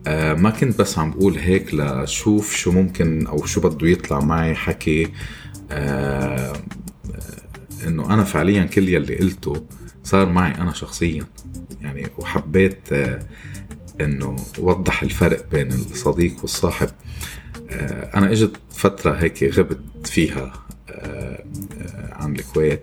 آه 0.08 0.34
ما 0.34 0.50
كنت 0.50 0.80
بس 0.80 0.98
عم 1.00 1.12
بقول 1.12 1.38
هيك 1.38 1.74
لشوف 1.74 2.56
شو 2.56 2.72
ممكن 2.72 3.28
أو 3.28 3.46
شو 3.46 3.62
بده 3.62 3.88
يطلع 3.88 4.20
معي 4.20 4.56
حكي 4.56 5.08
آه 5.72 6.54
إنه 7.88 8.14
أنا 8.14 8.24
فعليا 8.24 8.64
كل 8.64 8.90
يلي 8.90 9.16
قلته 9.16 9.66
صار 10.04 10.30
معي 10.30 10.52
أنا 10.56 10.74
شخصيا. 10.74 11.26
يعني 11.82 12.08
وحبيت 12.18 12.94
آه 12.94 13.20
إنه 14.02 14.36
وضح 14.60 15.04
الفرق 15.04 15.50
بين 15.52 15.72
الصديق 15.72 16.36
والصاحب. 16.42 16.90
آه 17.70 18.18
أنا 18.18 18.32
إجت 18.32 18.52
فترة 18.72 19.12
هيك 19.12 19.44
غبت 19.44 20.08
فيها 20.08 20.54
آه 20.90 21.44
عن 22.12 22.36
الكويت. 22.36 22.82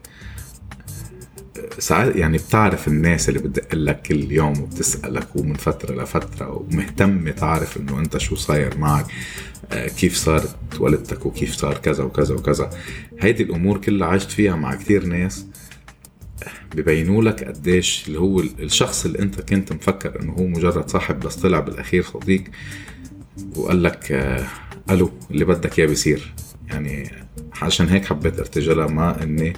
ساعات 1.78 2.16
يعني 2.16 2.38
بتعرف 2.38 2.88
الناس 2.88 3.28
اللي 3.28 3.40
بتدق 3.40 3.74
لك 3.74 4.02
كل 4.02 4.32
يوم 4.32 4.60
وبتسألك 4.60 5.36
ومن 5.36 5.54
فترة 5.54 6.02
لفترة 6.02 6.50
ومهتمة 6.50 7.30
تعرف 7.30 7.76
إنه 7.76 7.98
أنت 7.98 8.18
شو 8.18 8.36
صاير 8.36 8.78
معك 8.78 9.06
كيف 9.70 10.16
صارت 10.16 10.56
والدتك 10.80 11.26
وكيف 11.26 11.54
صار 11.56 11.78
كذا 11.78 12.04
وكذا 12.04 12.34
وكذا. 12.34 12.70
هيدي 13.20 13.42
الأمور 13.42 13.78
كلها 13.78 14.08
عشت 14.08 14.30
فيها 14.30 14.56
مع 14.56 14.74
كتير 14.74 15.06
ناس 15.06 15.46
ببينوا 16.74 17.22
لك 17.22 17.44
قديش 17.44 18.04
اللي 18.08 18.20
هو 18.20 18.40
الشخص 18.40 19.04
اللي 19.04 19.18
أنت 19.18 19.40
كنت 19.40 19.72
مفكر 19.72 20.20
إنه 20.20 20.32
هو 20.32 20.46
مجرد 20.46 20.88
صاحب 20.90 21.20
بس 21.20 21.36
طلع 21.36 21.60
بالأخير 21.60 22.02
صديق 22.02 22.44
وقال 23.56 23.82
لك 23.82 24.12
ألو 24.90 25.10
اللي 25.30 25.44
بدك 25.44 25.78
إياه 25.78 25.88
بيصير. 25.88 26.34
يعني 26.68 27.10
عشان 27.62 27.88
هيك 27.88 28.04
حبيت 28.04 28.38
أرتجلها 28.38 28.86
ما 28.86 29.22
إني 29.22 29.52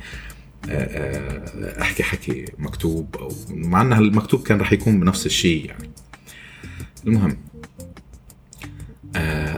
أحكي 1.80 2.02
حكي 2.02 2.44
مكتوب 2.58 3.16
أو 3.16 3.32
مع 3.50 3.82
انها 3.82 3.98
المكتوب 3.98 4.42
كان 4.42 4.60
رح 4.60 4.72
يكون 4.72 5.00
بنفس 5.00 5.26
الشيء 5.26 5.66
يعني. 5.66 5.90
المهم 7.06 7.36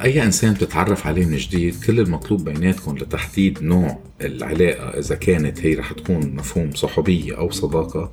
أي 0.04 0.22
إنسان 0.22 0.54
بتتعرف 0.54 1.06
عليه 1.06 1.26
من 1.26 1.36
جديد 1.36 1.84
كل 1.84 2.00
المطلوب 2.00 2.44
بيناتكم 2.44 2.98
لتحديد 2.98 3.62
نوع 3.62 3.98
العلاقة 4.20 4.98
إذا 4.98 5.14
كانت 5.14 5.60
هي 5.60 5.74
رح 5.74 5.92
تكون 5.92 6.34
مفهوم 6.34 6.74
صحوبية 6.74 7.38
أو 7.38 7.50
صداقة. 7.50 8.12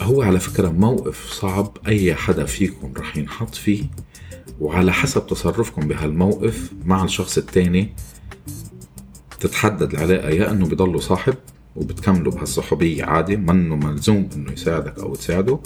هو 0.00 0.22
على 0.22 0.40
فكرة 0.40 0.68
موقف 0.68 1.30
صعب 1.32 1.78
أي 1.86 2.14
حدا 2.14 2.44
فيكم 2.44 2.92
رح 2.96 3.16
ينحط 3.16 3.54
فيه 3.54 3.84
وعلى 4.60 4.92
حسب 4.92 5.26
تصرفكم 5.26 5.88
بهالموقف 5.88 6.70
مع 6.84 7.04
الشخص 7.04 7.38
التاني 7.38 7.94
تتحدد 9.40 9.94
العلاقة 9.94 10.28
يا 10.28 10.50
إنه 10.50 10.66
بضله 10.66 10.98
صاحب 10.98 11.34
وبتكملوا 11.80 12.32
بهالصحوبية 12.32 13.04
عادي 13.04 13.36
منه 13.36 13.76
ملزوم 13.76 14.28
إنه 14.36 14.52
يساعدك 14.52 14.98
أو 14.98 15.14
تساعده 15.14 15.58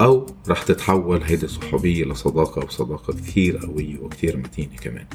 أو 0.00 0.26
رح 0.48 0.62
تتحول 0.62 1.22
هيدي 1.22 1.44
الصحوبية 1.46 2.04
لصداقة 2.04 2.64
وصداقة 2.64 3.12
كثير 3.12 3.56
قوية 3.56 3.98
وكثير 3.98 4.36
متينة 4.36 4.76
كمان. 4.82 5.06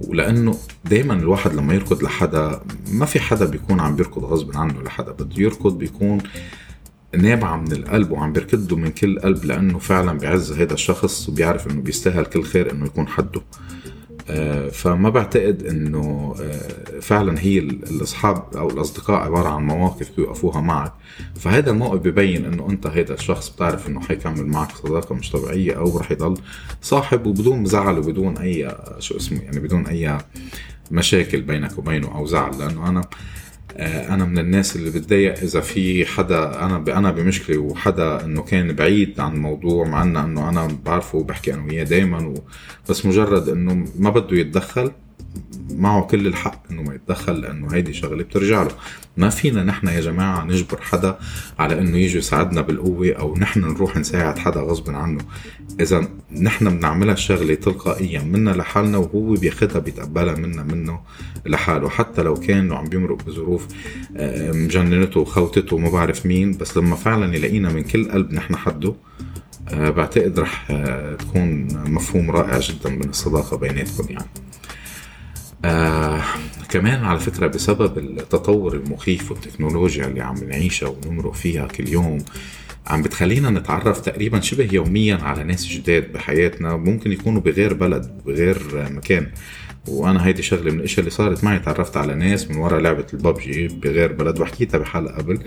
ولأنه 0.00 0.58
دائما 0.84 1.14
الواحد 1.14 1.54
لما 1.54 1.74
يركض 1.74 2.02
لحدا 2.02 2.60
ما 2.92 3.06
في 3.06 3.20
حدا 3.20 3.44
بيكون 3.44 3.80
عم 3.80 3.96
بيركض 3.96 4.24
غصب 4.24 4.56
عنه 4.56 4.82
لحدا 4.82 5.12
بده 5.12 5.42
يركض 5.42 5.78
بيكون 5.78 6.18
نابعة 7.16 7.56
من 7.56 7.72
القلب 7.72 8.10
وعم 8.10 8.32
بيركضه 8.32 8.76
من 8.76 8.90
كل 8.90 9.18
قلب 9.20 9.44
لأنه 9.44 9.78
فعلا 9.78 10.18
بيعز 10.18 10.52
هذا 10.52 10.74
الشخص 10.74 11.28
وبيعرف 11.28 11.66
إنه 11.66 11.80
بيستاهل 11.80 12.24
كل 12.24 12.42
خير 12.42 12.72
إنه 12.72 12.86
يكون 12.86 13.08
حده. 13.08 13.40
فما 14.72 15.10
بعتقد 15.10 15.62
إنه 15.62 16.34
فعلا 17.00 17.40
هي 17.40 17.58
الأصحاب 17.58 18.44
أو 18.56 18.70
الأصدقاء 18.70 19.20
عبارة 19.20 19.48
عن 19.48 19.66
مواقف 19.66 20.10
بيوقفوها 20.16 20.60
معك. 20.60 20.92
فهذا 21.34 21.70
الموقف 21.70 22.00
ببين 22.00 22.44
إنه 22.44 22.70
أنت 22.70 22.86
هذا 22.86 23.14
الشخص 23.14 23.48
بتعرف 23.48 23.88
إنه 23.88 24.00
حيكمل 24.00 24.46
معك 24.46 24.72
صداقة 24.76 25.14
مش 25.14 25.30
طبيعية 25.30 25.72
أو 25.78 25.98
رح 25.98 26.10
يضل 26.10 26.38
صاحب 26.82 27.26
وبدون 27.26 27.64
زعل 27.64 27.98
وبدون 27.98 28.38
أي 28.38 28.76
شو 28.98 29.16
اسمه 29.16 29.40
يعني 29.42 29.60
بدون 29.60 29.86
أي 29.86 30.18
مشاكل 30.90 31.42
بينك 31.42 31.78
وبينه 31.78 32.14
أو 32.14 32.26
زعل. 32.26 32.58
لأنه 32.58 32.88
أنا 32.88 33.02
أنا 33.80 34.24
من 34.24 34.38
الناس 34.38 34.76
اللي 34.76 34.90
بتضايق 34.90 35.38
إذا 35.38 35.60
في 35.60 36.06
حدا 36.06 36.64
أنا 36.64 36.98
أنا 36.98 37.10
بمشكلة 37.10 37.58
وحدا 37.58 38.24
إنه 38.24 38.42
كان 38.42 38.72
بعيد 38.72 39.20
عن 39.20 39.32
الموضوع 39.34 39.86
مع 39.88 40.02
إنه 40.02 40.48
أنا 40.48 40.68
بعرفه 40.84 41.18
وبحكي 41.18 41.54
أنا 41.54 41.64
وياه 41.64 41.84
دائما. 41.84 42.34
بس 42.90 43.06
مجرد 43.06 43.48
إنه 43.48 43.86
ما 43.98 44.10
بده 44.10 44.36
يتدخل 44.36 44.92
معه 45.78 46.02
كل 46.02 46.26
الحق 46.26 46.62
إنه 46.70 46.82
ما 46.82 46.94
يتدخل 46.94 47.40
لأنه 47.40 47.74
هيدي 47.74 47.92
شغلة 47.92 48.22
بترجع 48.22 48.62
له. 48.62 48.70
ما 49.16 49.28
فينا 49.28 49.64
نحن 49.64 49.86
يا 49.86 50.00
جماعة 50.00 50.44
نجبر 50.44 50.80
حدا 50.80 51.18
على 51.58 51.78
إنه 51.78 51.96
يجي 51.96 52.18
يساعدنا 52.18 52.60
بالقوة 52.60 53.12
أو 53.12 53.36
نحن 53.36 53.60
نروح 53.60 53.96
نساعد 53.96 54.38
حدا 54.38 54.60
غصب 54.60 54.90
عنه. 54.90 55.20
إذا 55.80 56.08
نحن 56.40 56.78
بنعملها 56.78 57.14
الشغله 57.14 57.54
تلقائيا 57.54 58.22
منا 58.22 58.50
لحالنا 58.50 58.98
وهو 58.98 59.34
بياخذها 59.34 59.78
بيتقبلها 59.78 60.34
منا 60.34 60.62
منه 60.62 61.00
لحاله. 61.46 61.88
حتى 61.88 62.22
لو 62.22 62.34
كان 62.34 62.72
عم 62.72 62.84
بيمرق 62.84 63.22
بظروف 63.24 63.66
آه، 64.16 64.52
مجننته 64.52 65.20
وخوتته 65.20 65.76
وما 65.76 65.90
بعرف 65.90 66.26
مين 66.26 66.56
بس 66.56 66.76
لما 66.76 66.96
فعلا 66.96 67.36
يلاقينا 67.36 67.72
من 67.72 67.82
كل 67.82 68.10
قلب 68.10 68.32
نحن 68.32 68.56
حده 68.56 68.94
آه، 69.68 69.90
بعتقد 69.90 70.40
رح 70.40 70.70
آه، 70.70 71.14
تكون 71.14 71.68
مفهوم 71.90 72.30
رائع 72.30 72.58
جدا 72.58 72.90
من 72.90 73.08
الصداقة 73.08 73.56
بيناتكم 73.56 74.12
يعني. 74.12 74.28
آه 75.64 76.22
كمان 76.68 77.04
على 77.04 77.18
فكرة 77.20 77.46
بسبب 77.46 77.98
التطور 77.98 78.74
المخيف 78.74 79.30
والتكنولوجيا 79.30 80.06
اللي 80.06 80.20
عم 80.20 80.44
نعيشها 80.44 80.88
ونمرق 80.88 81.34
فيها 81.34 81.66
كل 81.66 81.88
يوم 81.88 82.18
عم 82.86 83.02
بتخلينا 83.02 83.50
نتعرف 83.50 84.00
تقريبا 84.00 84.40
شبه 84.40 84.68
يوميا 84.72 85.16
على 85.16 85.44
ناس 85.44 85.66
جداد 85.66 86.12
بحياتنا 86.12 86.76
ممكن 86.76 87.12
يكونوا 87.12 87.40
بغير 87.40 87.74
بلد 87.74 88.20
بغير 88.26 88.88
مكان. 88.90 89.26
وأنا 89.88 90.26
هيدي 90.26 90.42
شغلة 90.42 90.70
من 90.72 90.78
الأشياء 90.78 91.00
اللي 91.00 91.10
صارت 91.10 91.44
معي 91.44 91.58
تعرفت 91.58 91.96
على 91.96 92.14
ناس 92.14 92.50
من 92.50 92.56
وراء 92.56 92.80
لعبة 92.80 93.06
الببجي 93.14 93.68
بغير 93.68 94.12
بلد 94.12 94.40
وحكيتها 94.40 94.78
بحلقة 94.78 95.16
قبل. 95.16 95.38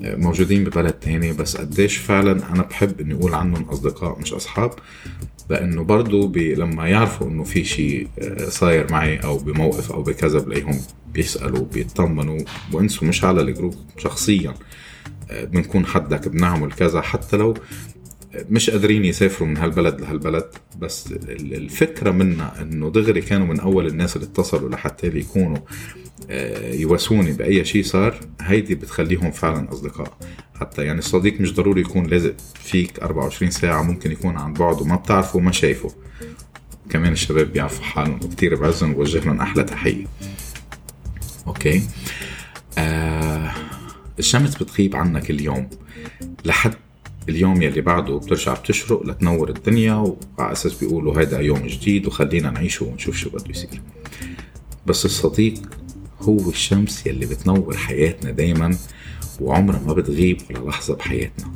موجودين 0.00 0.64
ببلد 0.64 0.92
تاني 0.92 1.32
بس 1.32 1.56
قديش 1.56 1.96
فعلا 1.96 2.52
أنا 2.52 2.62
بحب 2.62 3.00
إني 3.00 3.14
أقول 3.14 3.34
عنهم 3.34 3.62
أصدقاء 3.62 4.18
مش 4.20 4.32
أصحاب. 4.32 4.70
لأنه 5.50 5.82
برضو 5.84 6.26
بي 6.26 6.54
لما 6.54 6.88
يعرفوا 6.88 7.26
إنه 7.28 7.44
في 7.44 7.64
شيء 7.64 8.08
آه، 8.18 8.48
صاير 8.48 8.92
معي 8.92 9.16
أو 9.16 9.38
بموقف 9.38 9.92
أو 9.92 10.02
بكذا 10.02 10.38
بلاقيهم 10.38 10.80
بيسألوا 11.14 11.64
بيطمنوا 11.74 12.38
وأنسوا 12.72 13.08
مش 13.08 13.24
على 13.24 13.40
الجروب 13.40 13.74
شخصيا 13.98 14.54
آه، 15.30 15.44
بنكون 15.44 15.86
حدك 15.86 16.28
بنعمل 16.28 16.72
كذا. 16.72 17.00
حتى 17.00 17.36
لو 17.36 17.54
مش 18.50 18.70
قادرين 18.70 19.04
يسافروا 19.04 19.48
من 19.48 19.56
هالبلد 19.56 20.00
لهالبلد 20.00 20.46
بس 20.78 21.12
الفكرة 21.28 22.10
منا 22.10 22.62
إنه 22.62 22.90
دغري 22.90 23.20
كانوا 23.20 23.46
من 23.46 23.60
أول 23.60 23.86
الناس 23.86 24.16
اللي 24.16 24.26
اتصلوا 24.26 24.70
لحتى 24.70 25.06
يكونوا 25.06 25.58
آه، 26.30 26.72
يواسوني 26.74 27.32
بأي 27.32 27.64
شيء 27.64 27.82
صار 27.82 28.20
هيدي 28.40 28.74
بتخليهم 28.74 29.30
فعلا 29.30 29.72
أصدقاء. 29.72 30.18
حتى 30.60 30.84
يعني 30.84 30.98
الصديق 30.98 31.40
مش 31.40 31.54
ضروري 31.54 31.80
يكون 31.80 32.06
لازق 32.06 32.34
فيك 32.54 32.98
24 32.98 33.50
ساعة 33.50 33.82
ممكن 33.82 34.12
يكون 34.12 34.36
عن 34.36 34.52
بعد 34.52 34.80
وما 34.80 34.96
بتعرفه 34.96 35.36
وما 35.36 35.52
شايفه. 35.52 35.90
كمان 36.90 37.12
الشباب 37.12 37.52
بيعرفوا 37.52 37.84
حالهم 37.84 38.20
وكتير 38.24 38.54
بعزهم 38.54 38.90
وبوجه 38.90 39.18
لهم 39.18 39.40
أحلى 39.40 39.64
تحية. 39.64 40.06
أوكي؟ 41.46 41.82
آه 42.78 43.52
الشمس 44.18 44.54
بتغيب 44.54 44.96
عنك 44.96 45.30
اليوم. 45.30 45.68
لحد 46.44 46.74
اليوم 47.28 47.62
يلي 47.62 47.80
بعده 47.80 48.16
بترجع 48.18 48.54
بتشرق 48.54 49.06
لتنور 49.06 49.48
الدنيا 49.48 49.94
وعلى 50.38 50.52
أساس 50.52 50.74
بيقولوا 50.74 51.20
هيدا 51.20 51.40
يوم 51.40 51.66
جديد 51.66 52.06
وخلينا 52.06 52.50
نعيشه 52.50 52.86
ونشوف 52.86 53.16
شو 53.16 53.30
بده 53.30 53.44
يصير. 53.50 53.82
بس 54.86 55.04
الصديق 55.04 55.54
هو 56.20 56.50
الشمس 56.50 57.06
يلي 57.06 57.26
بتنور 57.26 57.76
حياتنا 57.76 58.30
دايما. 58.30 58.76
وعمرها 59.40 59.80
ما 59.86 59.92
بتغيب 59.92 60.38
ولا 60.50 60.70
لحظة 60.70 60.94
بحياتنا. 60.94 61.52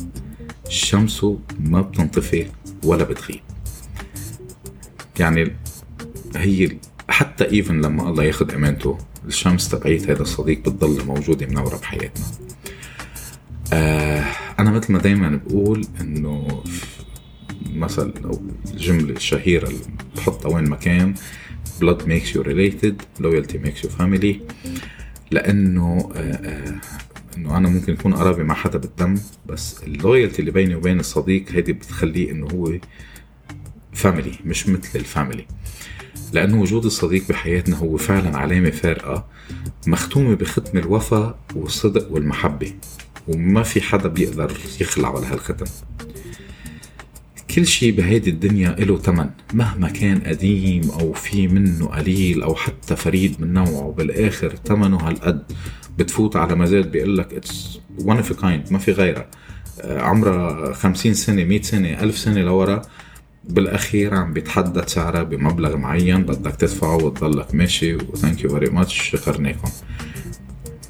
الشمس 0.66 1.26
ما 1.60 1.80
بتنطفي 1.80 2.46
ولا 2.84 3.04
بتغيب. 3.04 3.40
يعني 5.20 5.56
هي 6.36 6.76
حتى 7.08 7.44
ايفن 7.44 7.80
لما 7.80 8.10
الله 8.10 8.24
ياخذ 8.24 8.54
أمانته 8.54 8.98
الشمس 9.26 9.68
تبعيت 9.68 10.10
هذا 10.10 10.22
الصديق 10.22 10.58
بتضل 10.58 11.06
موجودة 11.06 11.46
منورة 11.46 11.76
بحياتنا. 11.76 12.24
آه 13.72 14.24
أنا 14.58 14.70
مثل 14.70 14.92
ما 14.92 14.98
دايما 14.98 15.40
بقول 15.46 15.86
إنه 16.00 16.62
مثل 17.72 18.14
أو 18.24 18.40
الجملة 18.70 19.16
الشهيرة 19.16 19.68
اللي 19.68 19.80
بحطها 20.16 20.54
وين 20.54 20.68
ما 20.68 20.76
كان 20.76 21.14
blood 21.80 22.02
makes 22.02 22.34
you 22.34 22.42
related 22.42 23.22
loyalty 23.22 23.58
makes 23.64 23.84
you 23.84 23.90
family. 24.00 24.36
لأنه 25.30 26.12
آه 26.16 26.20
آه 26.20 26.80
إنه 27.38 27.56
أنا 27.56 27.68
ممكن 27.68 27.92
اكون 27.92 28.14
قرابي 28.14 28.42
مع 28.42 28.54
حدا 28.54 28.78
بالدم 28.78 29.14
بس 29.46 29.82
ال 29.82 29.89
loyalty 29.89 30.38
اللي 30.40 30.50
بيني 30.50 30.74
وبين 30.74 31.00
الصديق 31.00 31.44
هيدي 31.50 31.72
بتخليه 31.72 32.30
إنه 32.30 32.46
هو 32.46 32.72
family 33.92 34.32
مش 34.44 34.68
مثل 34.68 34.98
ال 34.98 35.05
family 35.05 35.46
لأنه 36.32 36.60
وجود 36.60 36.84
الصديق 36.84 37.28
بحياتنا 37.28 37.76
هو 37.76 37.96
فعلا 37.96 38.38
علامة 38.38 38.70
فارقة 38.70 39.26
مختومة 39.86 40.34
بختم 40.34 40.78
الوفاء 40.78 41.38
والصدق 41.54 42.12
والمحبة 42.12 42.72
وما 43.28 43.62
في 43.62 43.80
حدا 43.80 44.08
بيقدر 44.08 44.52
يخلع 44.80 45.16
على 45.16 45.26
هالختم 45.26 45.66
كل 47.54 47.66
شيء 47.66 47.96
بهيدي 47.96 48.30
الدنيا 48.30 48.70
له 48.70 48.98
تمن 48.98 49.30
مهما 49.54 49.88
كان 49.88 50.18
قديم 50.20 50.90
أو 50.90 51.12
في 51.12 51.48
منه 51.48 51.86
قليل 51.86 52.42
أو 52.42 52.54
حتى 52.54 52.96
فريد 52.96 53.40
من 53.40 53.52
نوعه 53.52 53.94
بالآخر 53.96 54.50
تمنه 54.50 54.96
هالقد. 54.96 55.52
بتفوت 55.98 56.36
على 56.36 56.54
مزاد 56.54 56.90
بيقول 56.90 57.18
لك 57.18 57.34
it's 57.34 57.78
of 57.98 58.32
a 58.32 58.40
kind 58.40 58.72
ما 58.72 58.78
في 58.78 58.92
غيرها. 58.92 59.26
آه، 59.80 60.00
عمرها 60.00 60.72
50 60.72 61.14
سنة 61.14 61.44
100 61.44 61.62
سنة 61.62 61.88
1000 61.88 62.18
سنة 62.18 62.40
لورا. 62.40 62.82
بالأخير 63.44 64.14
عم 64.14 64.32
بيتحدد 64.32 64.88
سعرها 64.88 65.22
بمبلغ 65.22 65.76
معين 65.76 66.22
بدك 66.22 66.56
تدفعه 66.56 66.96
وتضلك 66.96 67.54
ماشي 67.54 67.94
و 67.94 68.03
thank 68.03 68.44
you 68.44 68.50
very 68.50 68.70
much 68.70 69.10
شكرناكم. 69.10 69.68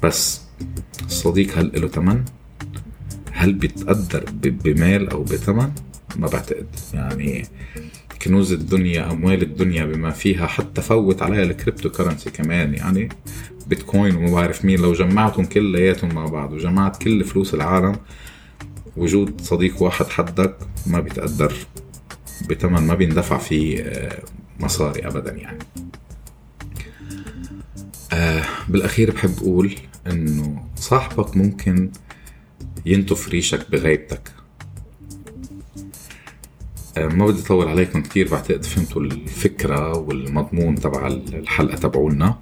بس 0.03 0.41
الصديق 1.05 1.57
هل 1.57 1.71
له 1.75 1.87
ثمن؟ 1.87 2.23
هل 3.31 3.53
بيتقدر 3.53 4.25
بمال 4.33 5.09
أو 5.09 5.23
بثمن؟ 5.23 5.71
ما 6.15 6.27
بعتقد. 6.27 6.67
يعني 6.93 7.45
كنوز 8.21 8.53
الدنيا 8.53 9.11
أموال 9.11 9.41
الدنيا 9.41 9.85
بما 9.85 10.11
فيها 10.11 10.47
حتى 10.47 10.81
فوت 10.81 11.21
عليها 11.21 11.43
ال 11.43 11.89
cryptocurrency 11.89 12.29
كمان 12.29 12.73
يعني. 12.73 13.09
بيتكوين 13.69 14.15
وما 14.15 14.31
بعرف 14.31 14.65
مين 14.65 14.79
لو 14.79 14.93
جمعتهم 14.93 15.45
كلياتهم 15.45 16.15
مع 16.15 16.25
بعض 16.25 16.53
وجمعت 16.53 17.03
كل 17.03 17.23
فلوس 17.23 17.53
العالم 17.53 17.95
وجود 18.97 19.41
صديق 19.41 19.83
واحد 19.83 20.05
حدك 20.05 20.55
ما 20.87 20.99
بيتقدر 20.99 21.53
بثمن 22.49 22.87
ما 22.87 22.95
بيندفع 22.95 23.37
فيه 23.37 23.81
آه، 23.81 24.23
مصاري 24.59 25.07
ابدا 25.07 25.31
يعني. 25.31 25.59
آه 28.13 28.43
بالأخير 28.69 29.11
بحب 29.11 29.33
أقول 29.37 29.75
إنه 30.07 30.63
صاحبك 30.75 31.37
ممكن 31.37 31.91
ينتف 32.85 33.29
ريشك 33.29 33.71
بغيبتك. 33.71 34.31
آه 36.97 37.07
ما 37.07 37.25
بدي 37.25 37.41
أطول 37.41 37.67
عليكم 37.67 38.01
كثير 38.01 38.29
بعتقد 38.31 38.65
فهمتوا 38.65 39.01
الفكرة 39.01 39.97
والمضمون 39.97 40.75
تبع 40.75 41.07
الحلقة 41.07 41.75
تبعولنا. 41.75 42.38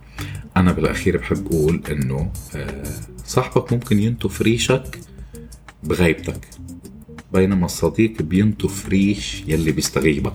أنا 0.58 0.72
بالأخير 0.72 1.18
بحب 1.18 1.48
أقول 1.48 1.82
إنه 1.92 2.32
آه 2.56 2.84
صاحبك 3.26 3.74
ممكن 3.74 4.00
ينتف 4.00 4.42
ريشك 4.42 5.00
بغيبتك 5.84 6.48
بينما 7.34 7.66
الصديق 7.66 8.22
بينتف 8.22 8.90
ريش 8.90 9.44
يلي 9.48 9.72
بيستغيبك. 9.72 10.34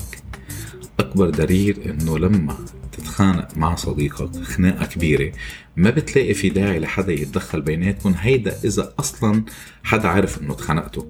أكبر 1.00 1.30
دليل 1.30 1.80
إنه 1.80 2.18
لما 2.18 2.56
تتخانق 2.92 3.56
مع 3.56 3.74
صديقك 3.74 4.36
خناقة 4.36 4.86
كبيرة 4.86 5.32
ما 5.76 5.90
بتلاقي 5.90 6.34
في 6.34 6.48
داعي 6.48 6.78
لحدا 6.78 7.12
يتدخل 7.12 7.60
بيناتكم 7.60 8.14
هيدا 8.18 8.56
إذا 8.64 8.94
أصلا 8.98 9.44
حدا 9.82 10.08
عرف 10.08 10.42
إنه 10.42 10.54
تخانقتوا. 10.54 11.04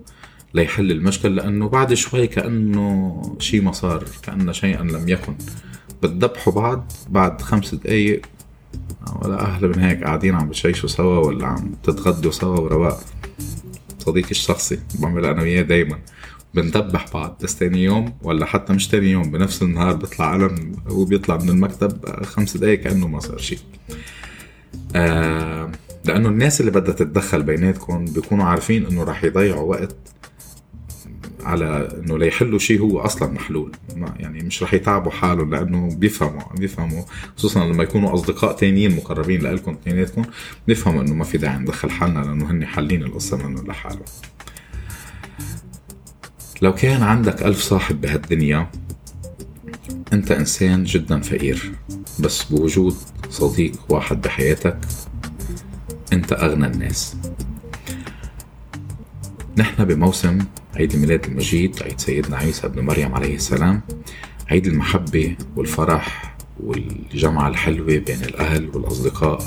ليحل 0.55 0.91
المشكل 0.91 1.37
لأنه 1.37 1.69
بعد 1.69 1.95
شوي 1.95 2.27
كأنه 2.27 3.23
شي 3.39 3.61
ما 3.61 3.73
صار 3.73 4.05
كأنه 4.23 4.53
شيئا 4.53 4.83
لم 4.83 5.09
يكن. 5.09 5.35
بتذبحوا 6.03 6.53
بعض 6.53 6.93
بعد 7.09 7.43
خمس 7.43 7.75
دقايق 7.75 8.27
ولا 9.23 9.41
أهلا 9.41 9.69
من 9.69 9.79
هيك 9.79 10.05
قاعدين 10.05 10.35
عم 10.35 10.49
بتشيشوا 10.49 10.89
سوا 10.89 11.27
ولا 11.27 11.47
عم 11.47 11.75
تتغدوا 11.83 12.31
سوا 12.31 12.61
ورواق. 12.61 13.01
صديقي 13.99 14.31
الشخصي 14.31 14.79
بعمل 14.99 15.27
أنا 15.27 15.43
وياه 15.43 15.63
دايما. 15.63 15.99
بندبح 16.55 17.07
بعض. 17.15 17.39
بس 17.43 17.57
تاني 17.57 17.85
يوم 17.85 18.15
ولا 18.23 18.47
حتى 18.47 18.73
مش 18.73 18.89
تاني 18.89 19.11
يوم 19.11 19.31
بنفس 19.31 19.63
النهار 19.63 19.95
بيطلع 19.95 20.27
علم 20.27 20.77
هو 20.89 21.05
بيطلع 21.05 21.37
من 21.37 21.49
المكتب 21.49 22.23
خمس 22.25 22.57
دقايق 22.57 22.81
كأنه 22.81 23.09
ما 23.09 23.21
صار 23.21 23.39
شيء. 23.39 23.59
آه 24.97 25.71
لأنه 26.05 26.29
الناس 26.29 26.61
اللي 26.61 26.71
بدها 26.71 26.95
تتدخل 26.95 27.43
بيناتكم 27.43 28.05
بيكونوا 28.05 28.45
عارفين 28.45 28.87
إنه 28.87 29.05
راح 29.05 29.25
يضيعوا 29.25 29.71
وقت 29.71 29.97
على 31.45 31.99
إنه 31.99 32.19
ليحلوا 32.19 32.59
شيء 32.59 32.81
هو 32.81 33.01
أصلا 33.01 33.33
محلول. 33.33 33.73
ما 33.97 34.15
يعني 34.19 34.45
مش 34.45 34.63
رح 34.63 34.75
يتعبوا 34.75 35.11
حالهم 35.11 35.55
لأنه 35.55 35.95
بيفهموا 35.95 36.43
بيفهموا. 36.57 37.03
خصوصا 37.37 37.65
لما 37.65 37.83
يكونوا 37.83 38.15
أصدقاء 38.15 38.53
تانيين 38.53 38.97
مقربين 38.97 39.43
لكم 39.43 39.73
اثنيناتكم 39.73 40.25
بيفهموا 40.67 41.03
إنه 41.03 41.15
ما 41.15 41.25
في 41.25 41.39
داعي 41.39 41.59
ندخل 41.59 41.91
حالنا 41.91 42.19
لأنه 42.19 42.51
هن 42.51 42.67
حالين 42.67 43.03
القصة 43.03 43.37
منه 43.37 43.63
لحالهم 43.63 44.05
لو 46.63 46.75
كان 46.75 47.03
عندك 47.03 47.43
ألف 47.43 47.61
صاحب 47.61 48.01
بهالدنيا 48.01 48.71
أنت 50.13 50.31
إنسان 50.33 50.85
جدا 50.85 51.21
فقير. 51.21 51.73
بس 52.21 52.43
بوجود 52.45 52.97
صديق 53.31 53.73
واحد 53.89 54.21
بحياتك 54.21 54.79
أنت 56.13 56.33
أغنى 56.33 56.67
الناس. 56.67 57.17
نحن 59.57 59.85
بموسم 59.85 60.39
عيد 60.77 60.93
الميلاد 60.93 61.25
المجيد 61.25 61.83
عيد 61.83 62.01
سيدنا 62.01 62.37
عيسى 62.37 62.69
بن 62.69 62.81
مريم 62.85 63.15
عليه 63.15 63.35
السلام 63.35 63.81
عيد 64.51 64.67
المحبة 64.67 65.37
والفرح 65.57 66.35
والجمعة 66.61 67.49
الحلوة 67.49 67.87
بين 67.87 68.23
الأهل 68.23 68.71
والأصدقاء. 68.75 69.45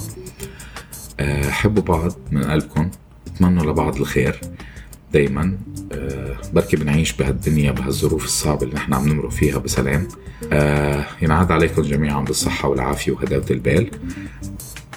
آه، 1.20 1.50
حبوا 1.50 1.84
بعض 1.84 2.12
من 2.32 2.44
قلبكم 2.44 2.90
اتمنوا 3.28 3.72
لبعض 3.72 3.96
الخير. 3.96 4.42
دايما 5.14 5.58
أه 5.92 6.38
بركي 6.54 6.78
بنعيش 6.78 7.14
بهالدنيا 7.14 7.72
بهالظروف 7.72 8.26
الصعبة 8.26 8.64
اللي 8.64 8.76
نحن 8.76 8.94
عم 8.94 9.08
نمرق 9.10 9.30
فيها 9.30 9.58
بسلام. 9.58 10.08
أه 10.54 11.06
ينعاد 11.22 11.52
عليكم 11.52 11.82
جميعا 11.82 12.22
بالصحة 12.22 12.70
والعافية 12.70 13.12
وهداوة 13.12 13.46
البال. 13.52 13.92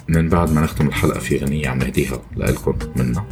من 0.07 0.29
بعد 0.29 0.53
ما 0.53 0.61
نختم 0.61 0.87
الحلقة 0.87 1.19
في 1.19 1.37
غنية 1.37 1.69
عم 1.69 1.77
نهديها 1.77 2.21
لكم 2.37 2.77
منا. 2.95 3.25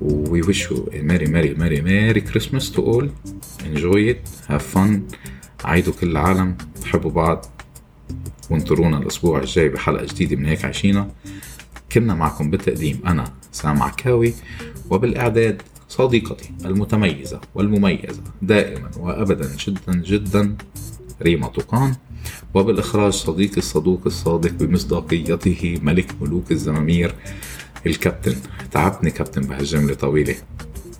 Wish 0.00 0.70
you 0.70 0.88
a 0.92 1.02
merry 1.02 1.26
merry 1.26 1.54
merry 1.54 1.80
merry 1.80 2.20
Christmas 2.20 2.70
to 2.70 2.80
all. 2.90 3.06
Enjoy 3.66 4.00
it. 4.12 4.20
Have 4.48 4.62
fun. 4.74 4.90
عيدوا 5.64 5.92
كل 6.00 6.10
العالم. 6.10 6.56
تحبوا 6.82 7.10
بعض. 7.10 7.46
وانطرونا 8.50 8.98
الأسبوع 8.98 9.40
الجاي 9.40 9.68
بحلقة 9.68 10.06
جديدة 10.06 10.36
من 10.36 10.46
هيك 10.46 10.64
عشينا. 10.64 11.10
كنا 11.92 12.14
معكم 12.14 12.50
بالتقديم 12.50 13.00
أنا 13.06 13.32
سام 13.52 13.82
عكاوي 13.82 14.34
وبالإعداد 14.90 15.62
صديقتي 15.88 16.50
المتميزة 16.64 17.40
والمميزة 17.54 18.22
دائما 18.42 18.90
وأبدا 18.96 19.56
جدا 19.56 20.02
جدا 20.02 20.56
ريما 21.22 21.46
طوقان 21.46 21.94
وبالإخراج 22.54 23.12
صديقي 23.12 23.56
الصدوق 23.56 24.02
الصادق 24.06 24.50
بمصداقيته 24.50 25.78
ملك 25.82 26.14
ملوك 26.20 26.52
الزمامير. 26.52 27.14
الكابتن. 27.88 28.36
تعبتني 28.72 29.10
كابتن 29.10 29.42
بهالجملة 29.42 29.94
طويلة. 29.94 30.34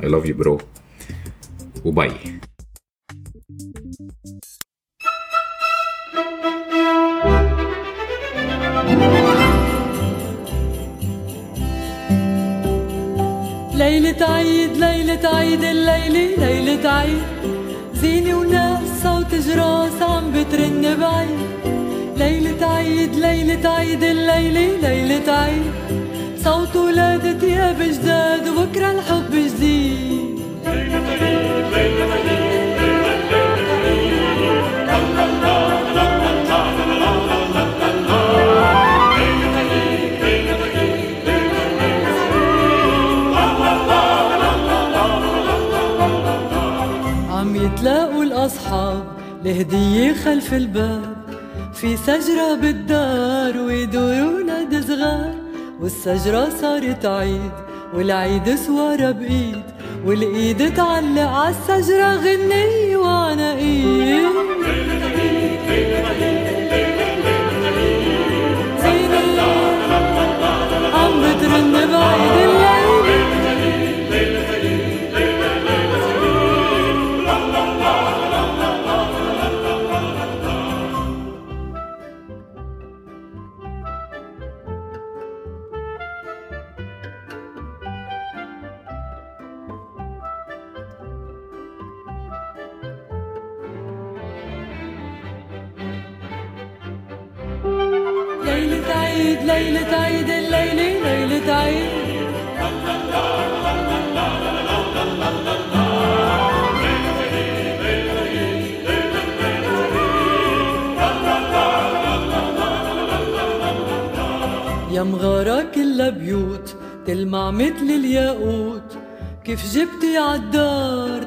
I 0.01 0.07
love 0.07 0.27
you 0.27 0.35
bro. 0.45 0.63
وباي. 1.85 2.11
ليلة 13.75 14.27
عيد 14.27 14.77
ليلة 14.77 15.37
عيد 15.37 15.65
الليلة 15.65 16.37
ليلة 16.37 16.91
عيد. 16.91 17.23
زينة 17.95 18.39
وناس 18.39 19.03
صوت 19.03 19.35
جراس 19.35 20.03
عم 20.03 20.33
بترن 20.33 20.97
بعيد. 21.01 21.39
ليلة 22.17 22.67
عيد 22.67 23.15
ليلة 23.15 23.71
عيد 23.71 24.03
الليلة 24.03 24.81
ليلة 24.81 25.33
عيد. 25.33 25.88
صوت 26.49 26.77
ولاد 26.77 27.39
تياب 27.41 27.83
جداد 27.83 28.49
وبكرة 28.49 28.91
الحب 28.91 29.33
جديد. 29.33 30.39
ليلة 30.65 31.09
عيد 31.21 31.65
ليلة 31.73 32.15
عيد 32.15 32.49
تلاقوا 47.77 48.25
الأصحاب 48.25 49.05
لهدية 49.45 50.13
خلف 50.25 50.55
الباب. 50.55 51.17
في 51.75 51.97
شجرة 51.97 52.55
بالدار 52.61 53.18
والشجرة 55.89 56.49
صارت 56.61 57.07
عيد 57.07 57.51
والعيد 57.95 58.55
سوارة 58.55 59.11
بإيد 59.11 59.63
والإيد 60.07 60.75
تعلق 60.75 61.23
عالشجرة 61.23 62.15
غنية 62.17 62.97
وعناقيد 62.97 64.29
عم 70.95 71.13
بترن 71.23 71.73
بعيد 71.93 72.48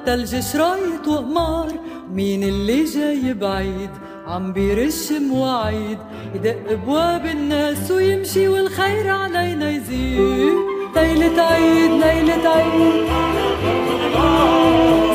تلج 0.06 0.40
شرايط 0.40 1.08
وقمار. 1.08 1.72
مين 2.14 2.44
اللي 2.44 2.84
جاي 2.84 3.34
بعيد؟ 3.34 3.90
عم 4.28 4.54
بيرش 4.54 5.12
مواعيد 5.12 5.98
يدق 6.36 6.58
ابواب 6.70 7.26
الناس 7.26 7.92
ويمشي 7.92 8.48
والخير 8.48 9.10
علينا 9.10 9.70
يزيد. 9.70 10.54
ليلة 10.96 11.42
عيد 11.44 11.92
ليلة 11.92 12.50
عيد. 12.50 13.08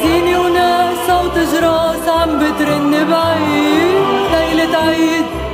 زيني 0.03 0.37
وناس 0.37 0.96
صوت 1.07 1.38
جراس 1.53 2.09
عم 2.09 2.38
بترن 2.38 2.90
بعيد. 3.11 4.07
ليلة 4.33 4.77
عيد. 4.79 5.45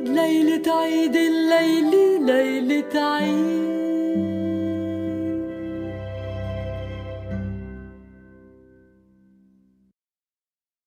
عيد 0.00 0.08
ليلة 0.08 0.72
عيد 0.72 1.16
الليلة 1.16 2.18
ليلة 2.18 3.00
عيد. 3.00 3.79